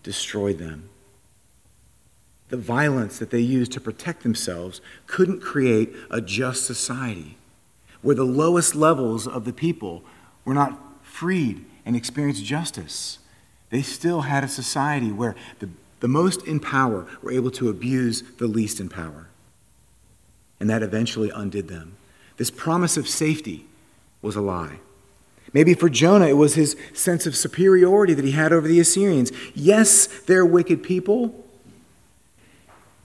destroyed 0.04 0.58
them 0.58 0.90
the 2.50 2.58
violence 2.58 3.20
that 3.20 3.30
they 3.30 3.40
used 3.40 3.72
to 3.74 3.82
protect 3.82 4.24
themselves 4.24 4.82
couldn't 5.06 5.42
create 5.42 5.94
a 6.10 6.22
just 6.22 6.66
society 6.66 7.38
where 8.02 8.16
the 8.16 8.24
lowest 8.24 8.76
levels 8.76 9.28
of 9.28 9.44
the 9.46 9.54
people 9.54 10.04
were 10.46 10.54
not 10.54 10.80
freed 11.04 11.66
and 11.86 11.96
experienced 11.96 12.46
justice. 12.46 13.20
They 13.70 13.82
still 13.82 14.22
had 14.22 14.44
a 14.44 14.48
society 14.48 15.12
where 15.12 15.36
the, 15.60 15.70
the 16.00 16.08
most 16.08 16.46
in 16.46 16.60
power 16.60 17.06
were 17.22 17.32
able 17.32 17.52
to 17.52 17.70
abuse 17.70 18.24
the 18.38 18.48
least 18.48 18.80
in 18.80 18.88
power. 18.88 19.28
And 20.60 20.70
that 20.70 20.84
eventually 20.84 21.30
undid 21.30 21.68
them. 21.68 21.98
This 22.38 22.52
promise 22.52 22.98
of 22.98 23.08
safety 23.08 23.66
was 24.22 24.36
a 24.36 24.42
lie. 24.42 24.80
Maybe 25.54 25.74
for 25.74 25.90
Jonah, 25.90 26.28
it 26.28 26.38
was 26.38 26.56
his 26.56 26.76
sense 26.94 27.26
of 27.26 27.36
superiority 27.36 28.14
that 28.14 28.26
he 28.26 28.32
had 28.32 28.52
over 28.52 28.68
the 28.68 28.80
Assyrians. 28.80 29.32
Yes, 29.56 30.08
they're 30.26 30.46
wicked 30.46 30.84
people, 30.84 31.46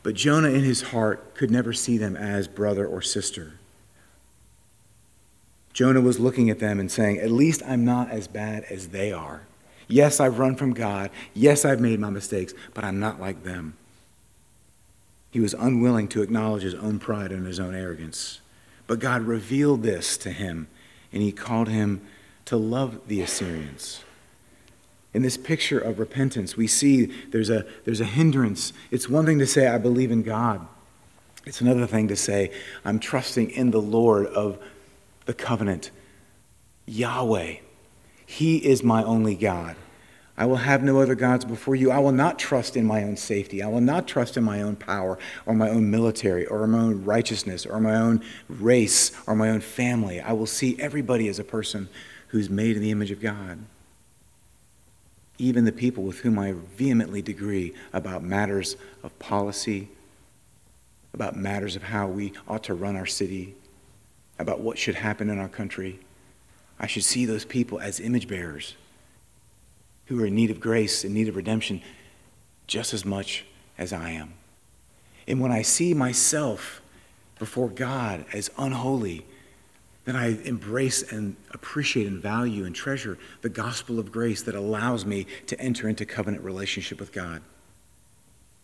but 0.02 0.14
Jonah, 0.14 0.48
in 0.48 0.64
his 0.64 0.82
heart, 0.82 1.34
could 1.34 1.50
never 1.50 1.72
see 1.72 1.96
them 1.96 2.16
as 2.16 2.48
brother 2.48 2.86
or 2.86 3.00
sister. 3.00 3.54
Jonah 5.72 6.00
was 6.00 6.18
looking 6.18 6.50
at 6.50 6.58
them 6.58 6.80
and 6.80 6.90
saying, 6.90 7.18
At 7.18 7.30
least 7.30 7.62
I'm 7.66 7.84
not 7.84 8.10
as 8.10 8.28
bad 8.28 8.64
as 8.64 8.88
they 8.88 9.12
are. 9.12 9.42
Yes, 9.88 10.20
I've 10.20 10.38
run 10.38 10.56
from 10.56 10.74
God. 10.74 11.10
Yes, 11.34 11.64
I've 11.64 11.80
made 11.80 12.00
my 12.00 12.10
mistakes, 12.10 12.52
but 12.74 12.84
I'm 12.84 12.98
not 12.98 13.20
like 13.20 13.44
them. 13.44 13.76
He 15.32 15.40
was 15.40 15.54
unwilling 15.54 16.08
to 16.08 16.22
acknowledge 16.22 16.62
his 16.62 16.74
own 16.74 16.98
pride 16.98 17.32
and 17.32 17.46
his 17.46 17.58
own 17.58 17.74
arrogance. 17.74 18.40
But 18.86 18.98
God 18.98 19.22
revealed 19.22 19.82
this 19.82 20.18
to 20.18 20.30
him, 20.30 20.68
and 21.10 21.22
he 21.22 21.32
called 21.32 21.68
him 21.68 22.02
to 22.44 22.58
love 22.58 23.00
the 23.08 23.22
Assyrians. 23.22 24.04
In 25.14 25.22
this 25.22 25.38
picture 25.38 25.78
of 25.78 25.98
repentance, 25.98 26.54
we 26.54 26.66
see 26.66 27.06
there's 27.30 27.48
a, 27.48 27.64
there's 27.86 28.02
a 28.02 28.04
hindrance. 28.04 28.74
It's 28.90 29.08
one 29.08 29.24
thing 29.24 29.38
to 29.38 29.46
say, 29.46 29.68
I 29.68 29.78
believe 29.78 30.10
in 30.10 30.22
God. 30.22 30.66
It's 31.46 31.62
another 31.62 31.86
thing 31.86 32.08
to 32.08 32.16
say, 32.16 32.52
I'm 32.84 32.98
trusting 32.98 33.50
in 33.50 33.70
the 33.70 33.80
Lord 33.80 34.26
of 34.26 34.58
the 35.24 35.34
covenant, 35.34 35.90
Yahweh. 36.84 37.56
He 38.26 38.58
is 38.58 38.82
my 38.82 39.02
only 39.02 39.34
God. 39.34 39.76
I 40.42 40.44
will 40.44 40.57
have 40.57 40.83
no 40.83 41.00
other 41.00 41.14
gods 41.14 41.44
before 41.44 41.76
you. 41.76 41.92
I 41.92 42.00
will 42.00 42.11
not 42.11 42.37
trust 42.37 42.76
in 42.76 42.85
my 42.85 43.05
own 43.05 43.16
safety. 43.16 43.62
I 43.62 43.68
will 43.68 43.81
not 43.81 44.09
trust 44.09 44.37
in 44.37 44.42
my 44.42 44.61
own 44.61 44.74
power 44.74 45.16
or 45.46 45.55
my 45.55 45.70
own 45.70 45.88
military 45.88 46.46
or 46.46 46.66
my 46.66 46.81
own 46.81 47.05
righteousness 47.05 47.64
or 47.64 47.78
my 47.78 47.94
own 47.94 48.24
race 48.48 49.12
or 49.28 49.37
my 49.37 49.50
own 49.50 49.61
family. 49.61 50.20
I 50.20 50.33
will 50.33 50.46
see 50.46 50.76
everybody 50.81 51.28
as 51.28 51.38
a 51.38 51.44
person 51.44 51.88
who's 52.26 52.50
made 52.50 52.74
in 52.74 52.83
the 52.83 52.90
image 52.90 53.12
of 53.12 53.20
God 53.20 53.61
even 55.38 55.64
the 55.64 55.70
people 55.70 56.02
with 56.02 56.18
whom 56.18 56.40
I 56.40 56.55
vehemently 56.76 57.22
disagree 57.22 57.72
about 57.92 58.24
matters 58.24 58.76
of 59.05 59.16
policy, 59.20 59.88
about 61.14 61.37
matters 61.37 61.76
of 61.76 61.85
how 61.85 62.09
we 62.09 62.33
ought 62.48 62.64
to 62.64 62.74
run 62.74 62.96
our 62.96 63.07
city, 63.07 63.55
about 64.40 64.61
what 64.61 64.76
should 64.76 64.96
happen 64.96 65.31
in 65.31 65.38
our 65.38 65.48
country. 65.48 66.00
I 66.81 66.88
should 66.88 67.05
see 67.05 67.26
those 67.26 67.44
people 67.44 67.81
as 67.81 68.00
image 68.00 68.26
bearers 68.26 68.74
who 70.12 70.22
are 70.22 70.27
in 70.27 70.35
need 70.35 70.51
of 70.51 70.61
grace, 70.61 71.05
in 71.05 71.14
need 71.14 71.29
of 71.29 71.37
redemption, 71.37 71.81
just 72.66 72.92
as 72.92 73.05
much 73.05 73.44
as 73.79 73.92
I 73.92 74.11
am. 74.11 74.35
And 75.27 75.40
when 75.40 75.53
I 75.53 75.62
see 75.62 75.94
myself 75.94 76.83
before 77.38 77.68
God 77.68 78.27
as 78.33 78.51
unholy, 78.59 79.25
then 80.05 80.16
I 80.16 80.38
embrace 80.42 81.11
and 81.11 81.37
appreciate 81.53 82.07
and 82.07 82.20
value 82.20 82.64
and 82.64 82.75
treasure 82.75 83.18
the 83.40 83.48
gospel 83.48 83.98
of 83.98 84.12
grace 84.12 84.42
that 84.42 84.55
allows 84.55 85.07
me 85.07 85.27
to 85.46 85.59
enter 85.61 85.88
into 85.88 86.05
covenant 86.05 86.44
relationship 86.44 87.01
with 87.01 87.12
God. 87.12 87.40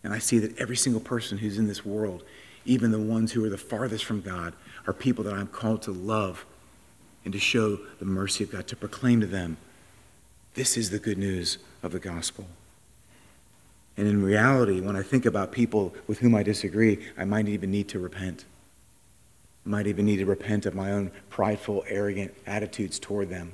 And 0.03 0.13
I 0.13 0.19
see 0.19 0.37
that 0.39 0.57
every 0.59 0.77
single 0.77 1.01
person 1.01 1.39
who's 1.39 1.57
in 1.57 1.67
this 1.67 1.83
world, 1.85 2.23
even 2.65 2.91
the 2.91 2.99
ones 2.99 3.31
who 3.31 3.43
are 3.43 3.49
the 3.49 3.57
farthest 3.57 4.05
from 4.05 4.21
God, 4.21 4.53
are 4.85 4.93
people 4.93 5.23
that 5.23 5.33
I'm 5.33 5.47
called 5.47 5.81
to 5.83 5.91
love 5.91 6.45
and 7.25 7.33
to 7.33 7.39
show 7.39 7.79
the 7.99 8.05
mercy 8.05 8.43
of 8.43 8.51
God, 8.51 8.67
to 8.67 8.75
proclaim 8.75 9.19
to 9.21 9.27
them, 9.27 9.57
this 10.53 10.77
is 10.77 10.89
the 10.89 10.99
good 10.99 11.17
news 11.17 11.57
of 11.83 11.91
the 11.91 11.99
gospel. 11.99 12.47
And 13.97 14.07
in 14.07 14.23
reality, 14.23 14.79
when 14.79 14.95
I 14.95 15.03
think 15.03 15.25
about 15.25 15.51
people 15.51 15.93
with 16.07 16.19
whom 16.19 16.35
I 16.35 16.43
disagree, 16.43 17.05
I 17.17 17.25
might 17.25 17.47
even 17.47 17.71
need 17.71 17.89
to 17.89 17.99
repent 17.99 18.45
might 19.69 19.87
even 19.87 20.05
need 20.05 20.17
to 20.17 20.25
repent 20.25 20.65
of 20.65 20.73
my 20.73 20.91
own 20.91 21.11
prideful, 21.29 21.83
arrogant 21.87 22.33
attitudes 22.47 22.97
toward 22.97 23.29
them. 23.29 23.53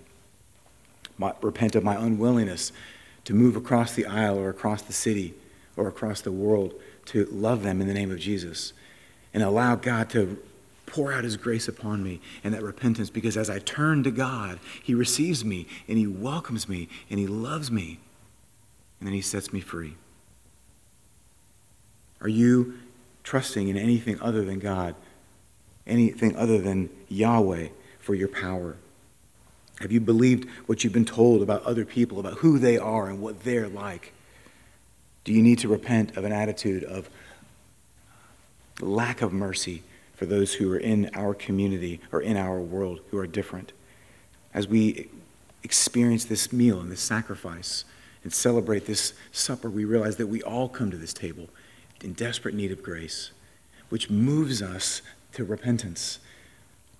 Might 1.17 1.41
repent 1.43 1.75
of 1.75 1.83
my 1.83 1.95
unwillingness 1.95 2.71
to 3.25 3.33
move 3.33 3.55
across 3.55 3.93
the 3.93 4.05
aisle 4.05 4.37
or 4.37 4.49
across 4.49 4.81
the 4.81 4.93
city 4.93 5.33
or 5.75 5.87
across 5.87 6.21
the 6.21 6.31
world 6.31 6.73
to 7.05 7.25
love 7.25 7.63
them 7.63 7.81
in 7.81 7.87
the 7.87 7.93
name 7.93 8.11
of 8.11 8.19
Jesus 8.19 8.73
and 9.33 9.43
allow 9.43 9.75
God 9.75 10.09
to 10.11 10.37
pour 10.85 11.11
out 11.11 11.23
his 11.23 11.37
grace 11.37 11.67
upon 11.67 12.03
me 12.03 12.19
and 12.43 12.53
that 12.53 12.63
repentance 12.63 13.09
because 13.09 13.37
as 13.37 13.49
I 13.49 13.59
turn 13.59 14.03
to 14.03 14.11
God, 14.11 14.59
he 14.83 14.93
receives 14.93 15.43
me 15.43 15.67
and 15.87 15.97
he 15.97 16.07
welcomes 16.07 16.69
me 16.69 16.87
and 17.09 17.19
he 17.19 17.27
loves 17.27 17.71
me 17.71 17.99
and 18.99 19.07
then 19.07 19.13
he 19.13 19.21
sets 19.21 19.51
me 19.51 19.59
free. 19.59 19.95
Are 22.21 22.29
you 22.29 22.79
trusting 23.23 23.67
in 23.67 23.77
anything 23.77 24.19
other 24.21 24.43
than 24.43 24.59
God 24.59 24.95
anything 25.87 26.35
other 26.35 26.57
than 26.57 26.89
Yahweh 27.09 27.67
for 27.99 28.15
your 28.15 28.27
power? 28.27 28.75
Have 29.79 29.91
you 29.91 29.99
believed 29.99 30.47
what 30.67 30.83
you've 30.83 30.93
been 30.93 31.05
told 31.05 31.41
about 31.41 31.63
other 31.63 31.85
people, 31.85 32.19
about 32.19 32.39
who 32.39 32.59
they 32.59 32.77
are 32.77 33.09
and 33.09 33.21
what 33.21 33.43
they're 33.43 33.67
like? 33.67 34.13
Do 35.23 35.33
you 35.33 35.41
need 35.41 35.59
to 35.59 35.67
repent 35.67 36.15
of 36.17 36.23
an 36.23 36.31
attitude 36.31 36.83
of 36.83 37.09
lack 38.79 39.21
of 39.21 39.33
mercy 39.33 39.83
for 40.15 40.25
those 40.25 40.53
who 40.55 40.71
are 40.71 40.77
in 40.77 41.09
our 41.13 41.33
community 41.33 41.99
or 42.11 42.21
in 42.21 42.37
our 42.37 42.59
world 42.59 43.01
who 43.11 43.17
are 43.17 43.27
different? 43.27 43.73
As 44.53 44.67
we 44.67 45.09
experience 45.63 46.25
this 46.25 46.53
meal 46.53 46.79
and 46.79 46.91
this 46.91 47.01
sacrifice 47.01 47.83
and 48.23 48.33
celebrate 48.33 48.85
this 48.85 49.13
supper, 49.31 49.69
we 49.69 49.85
realize 49.85 50.15
that 50.17 50.27
we 50.27 50.41
all 50.43 50.69
come 50.69 50.91
to 50.91 50.97
this 50.97 51.13
table 51.13 51.49
in 52.01 52.13
desperate 52.13 52.55
need 52.55 52.71
of 52.71 52.81
grace, 52.81 53.31
which 53.89 54.09
moves 54.09 54.61
us 54.61 55.01
to 55.33 55.43
repentance, 55.43 56.19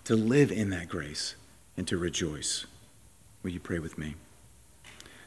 to 0.03 0.15
live 0.15 0.51
in 0.51 0.69
that 0.71 0.89
grace, 0.89 1.35
and 1.77 1.87
to 1.87 1.97
rejoice. 1.97 2.65
Will 3.43 3.51
you 3.51 3.59
pray 3.59 3.79
with 3.79 3.97
me? 3.97 4.15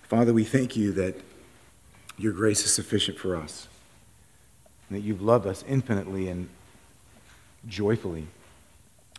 Father, 0.02 0.32
we 0.32 0.44
thank 0.44 0.76
you 0.76 0.92
that 0.92 1.14
your 2.16 2.32
grace 2.32 2.64
is 2.64 2.72
sufficient 2.72 3.18
for 3.18 3.36
us, 3.36 3.68
that 4.90 5.00
you've 5.00 5.22
loved 5.22 5.46
us 5.46 5.64
infinitely 5.68 6.28
and 6.28 6.48
joyfully. 7.68 8.26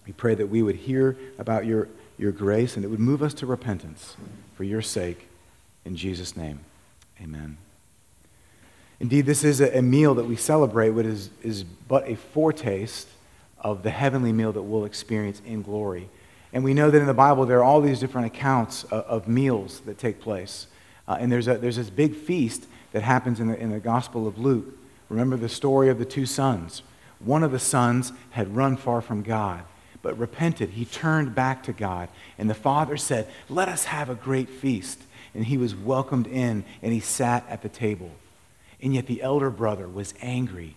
We 0.06 0.14
pray 0.14 0.36
that 0.36 0.48
we 0.48 0.64
would 0.64 0.76
hear 0.76 1.16
about 1.38 1.66
your, 1.66 1.88
your 2.18 2.32
grace 2.32 2.76
and 2.76 2.84
it 2.84 2.88
would 2.88 3.00
move 3.00 3.22
us 3.22 3.34
to 3.36 3.46
repentance 3.46 4.16
for 4.56 4.64
your 4.64 4.82
sake. 4.82 5.28
In 5.86 5.96
Jesus' 5.96 6.36
name, 6.36 6.60
amen. 7.22 7.58
Indeed, 9.00 9.26
this 9.26 9.44
is 9.44 9.62
a, 9.62 9.82
meal 9.82 10.14
that 10.16 10.26
we 10.26 10.36
celebrate, 10.36 10.90
which 10.90 11.06
is, 11.06 11.30
is 11.42 11.64
but 11.64 12.08
a 12.08 12.16
foretaste 12.16 13.08
of 13.60 13.84
the 13.84 13.92
heavenly 13.92 14.34
meal 14.34 14.52
that 14.52 14.62
we'll 14.62 14.84
experience 14.84 15.42
in 15.46 15.62
glory. 15.62 16.10
And 16.52 16.64
we 16.64 16.74
know 16.74 16.90
that 16.90 17.00
in 17.00 17.06
the 17.06 17.14
Bible 17.14 17.46
there 17.46 17.60
are 17.60 17.64
all 17.64 17.80
these 17.80 18.00
different 18.00 18.28
accounts 18.28 18.84
of, 18.86 19.04
of 19.06 19.28
meals 19.28 19.82
that 19.82 19.98
take 19.98 20.20
place. 20.20 20.68
Uh, 21.08 21.18
and 21.20 21.32
there's, 21.32 21.48
a, 21.48 21.58
there's 21.58 21.78
this 21.78 21.90
big 21.90 22.16
feast 22.16 22.66
that 22.92 23.04
happens 23.04 23.40
in 23.40 23.48
the, 23.48 23.58
in 23.58 23.72
the 23.72 23.80
Gospel 23.80 24.28
of 24.28 24.38
Luke. 24.38 24.78
Remember 25.08 25.38
the 25.38 25.50
story 25.50 25.90
of 25.90 25.98
the 25.98 26.06
two 26.06 26.26
sons. 26.26 26.82
One 27.20 27.44
of 27.44 27.52
the 27.52 27.60
sons 27.60 28.14
had 28.32 28.56
run 28.56 28.78
far 28.78 29.02
from 29.02 29.24
God, 29.24 29.64
but 30.02 30.18
repented. 30.18 30.70
He 30.72 30.86
turned 30.86 31.36
back 31.36 31.64
to 31.64 31.74
God. 31.74 32.10
And 32.38 32.50
the 32.50 32.54
father 32.56 32.98
said, 32.98 33.28
Let 33.50 33.68
us 33.68 33.86
have 33.86 34.10
a 34.10 34.16
great 34.16 34.50
feast. 34.50 35.02
And 35.36 35.46
he 35.46 35.58
was 35.58 35.76
welcomed 35.76 36.28
in, 36.28 36.64
and 36.82 36.92
he 36.92 37.00
sat 37.00 37.46
at 37.50 37.62
the 37.62 37.70
table. 37.70 38.12
And 38.82 38.96
yet 38.96 39.08
the 39.08 39.22
elder 39.22 39.50
brother 39.50 39.88
was 39.88 40.14
angry 40.22 40.76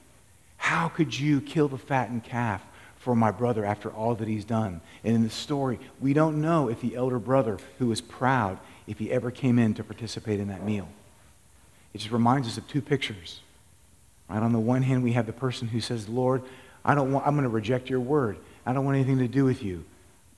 How 0.57 0.88
could 0.88 1.18
you 1.18 1.40
kill 1.40 1.68
the 1.68 1.78
fattened 1.78 2.24
calf 2.24 2.62
for 2.98 3.14
my 3.14 3.31
brother 3.31 3.64
after 3.64 3.90
all 3.90 4.14
that 4.16 4.28
he's 4.28 4.44
done? 4.44 4.81
And 5.05 5.14
in 5.14 5.22
the 5.22 5.31
story, 5.31 5.78
we 6.00 6.12
don't 6.12 6.40
know 6.40 6.68
if 6.68 6.81
the 6.81 6.96
elder 6.96 7.18
brother, 7.18 7.59
who 7.78 7.87
was 7.87 8.00
proud, 8.00 8.59
if 8.87 8.98
he 8.98 9.12
ever 9.12 9.31
came 9.31 9.59
in 9.59 9.74
to 9.74 9.85
participate 9.85 10.40
in 10.40 10.48
that 10.48 10.64
meal. 10.64 10.88
It 11.94 11.98
just 11.98 12.11
reminds 12.11 12.48
us 12.48 12.57
of 12.59 12.66
two 12.66 12.83
pictures. 12.83 13.40
Right? 14.33 14.42
On 14.42 14.53
the 14.53 14.59
one 14.59 14.83
hand, 14.83 15.03
we 15.03 15.12
have 15.12 15.27
the 15.27 15.33
person 15.33 15.68
who 15.68 15.81
says, 15.81 16.09
Lord, 16.09 16.42
I 16.85 16.95
don't 16.95 17.12
want, 17.12 17.27
I'm 17.27 17.35
going 17.35 17.42
to 17.42 17.51
reject 17.51 17.90
your 17.90 18.01
word. 18.01 18.38
I 18.64 18.73
don't 18.73 18.85
want 18.85 18.97
anything 18.97 19.18
to 19.18 19.29
do 19.29 19.45
with 19.45 19.62
you. 19.62 19.85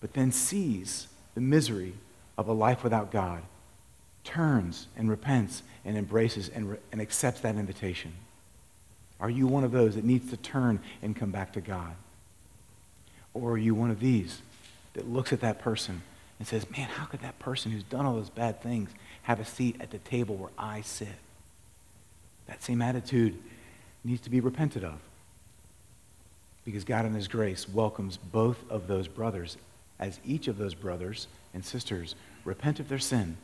But 0.00 0.14
then 0.14 0.33
sees 0.33 1.07
the 1.35 1.40
misery 1.40 1.94
of 2.37 2.48
a 2.48 2.52
life 2.52 2.83
without 2.83 3.12
God, 3.12 3.42
turns 4.24 4.88
and 4.96 5.09
repents 5.09 5.62
and 5.85 5.96
embraces 5.96 6.48
and, 6.48 6.72
re- 6.72 6.78
and 6.90 7.00
accepts 7.00 7.40
that 7.40 7.54
invitation. 7.54 8.12
Are 9.20 9.30
you 9.30 9.46
one 9.46 9.62
of 9.62 9.70
those 9.70 9.94
that 9.94 10.04
needs 10.04 10.28
to 10.30 10.37
turn 10.37 10.80
and 11.00 11.14
come 11.14 11.30
back 11.30 11.52
to 11.52 11.61
God? 11.61 11.94
Or 13.33 13.52
are 13.52 13.59
you 13.59 13.76
one 13.76 13.90
of 13.90 14.00
these 14.00 14.42
that 14.94 15.09
looks 15.09 15.33
at 15.33 15.40
that 15.40 15.61
person 15.61 16.02
and 16.40 16.48
says, 16.48 16.68
Man, 16.68 16.88
how 16.88 17.04
could 17.04 17.20
that 17.20 17.38
person 17.38 17.70
who's 17.70 17.85
done 17.85 18.07
all 18.07 18.16
those 18.16 18.30
bad 18.30 18.61
things 18.61 18.90
have 19.22 19.38
a 19.38 19.44
seat 19.44 19.76
at 19.78 19.92
the 19.92 19.98
table 19.98 20.35
where 20.35 20.50
I 20.59 20.80
sit? 20.80 21.09
That 22.48 22.62
same 22.62 22.83
attitude 22.83 23.38
needs 24.04 24.20
to 24.22 24.30
be 24.30 24.40
repented 24.40 24.84
of. 24.84 24.98
Because 26.64 26.84
God 26.84 27.04
in 27.04 27.14
His 27.14 27.28
grace 27.28 27.68
welcomes 27.68 28.16
both 28.16 28.58
of 28.70 28.86
those 28.86 29.08
brothers 29.08 29.56
as 29.98 30.20
each 30.24 30.48
of 30.48 30.58
those 30.58 30.74
brothers 30.74 31.26
and 31.52 31.64
sisters 31.64 32.14
repent 32.44 32.80
of 32.80 32.88
their 32.88 32.98
sin 32.98 33.36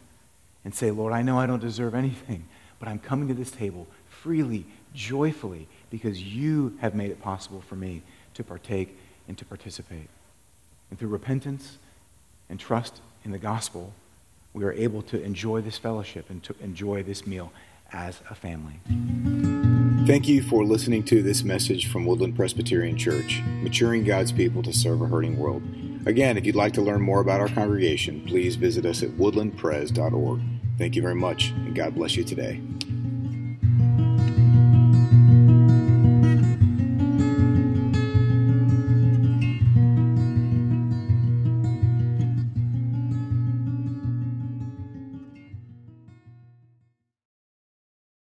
and 0.64 0.74
say, 0.74 0.90
Lord, 0.90 1.12
I 1.12 1.22
know 1.22 1.38
I 1.38 1.46
don't 1.46 1.60
deserve 1.60 1.94
anything, 1.94 2.44
but 2.78 2.88
I'm 2.88 2.98
coming 2.98 3.28
to 3.28 3.34
this 3.34 3.50
table 3.50 3.86
freely, 4.08 4.66
joyfully, 4.94 5.66
because 5.90 6.22
you 6.22 6.76
have 6.80 6.94
made 6.94 7.10
it 7.10 7.22
possible 7.22 7.62
for 7.62 7.76
me 7.76 8.02
to 8.34 8.44
partake 8.44 8.98
and 9.28 9.38
to 9.38 9.44
participate. 9.44 10.08
And 10.90 10.98
through 10.98 11.08
repentance 11.08 11.78
and 12.48 12.58
trust 12.58 13.00
in 13.24 13.30
the 13.30 13.38
gospel, 13.38 13.92
we 14.52 14.64
are 14.64 14.72
able 14.72 15.02
to 15.02 15.22
enjoy 15.22 15.60
this 15.60 15.78
fellowship 15.78 16.28
and 16.28 16.42
to 16.42 16.54
enjoy 16.60 17.02
this 17.02 17.26
meal 17.26 17.52
as 17.92 18.20
a 18.28 18.34
family. 18.34 19.39
Thank 20.06 20.26
you 20.26 20.42
for 20.42 20.64
listening 20.64 21.04
to 21.04 21.22
this 21.22 21.44
message 21.44 21.86
from 21.86 22.06
Woodland 22.06 22.34
Presbyterian 22.34 22.96
Church, 22.96 23.42
maturing 23.62 24.02
God's 24.02 24.32
people 24.32 24.62
to 24.62 24.72
serve 24.72 25.02
a 25.02 25.06
hurting 25.06 25.38
world. 25.38 25.62
Again, 26.06 26.38
if 26.38 26.46
you'd 26.46 26.56
like 26.56 26.72
to 26.74 26.82
learn 26.82 27.02
more 27.02 27.20
about 27.20 27.40
our 27.40 27.48
congregation, 27.48 28.24
please 28.26 28.56
visit 28.56 28.86
us 28.86 29.02
at 29.02 29.10
woodlandpres.org. 29.10 30.40
Thank 30.78 30.96
you 30.96 31.02
very 31.02 31.14
much, 31.14 31.50
and 31.50 31.76
God 31.76 31.94
bless 31.94 32.16
you 32.16 32.24
today. 32.24 32.60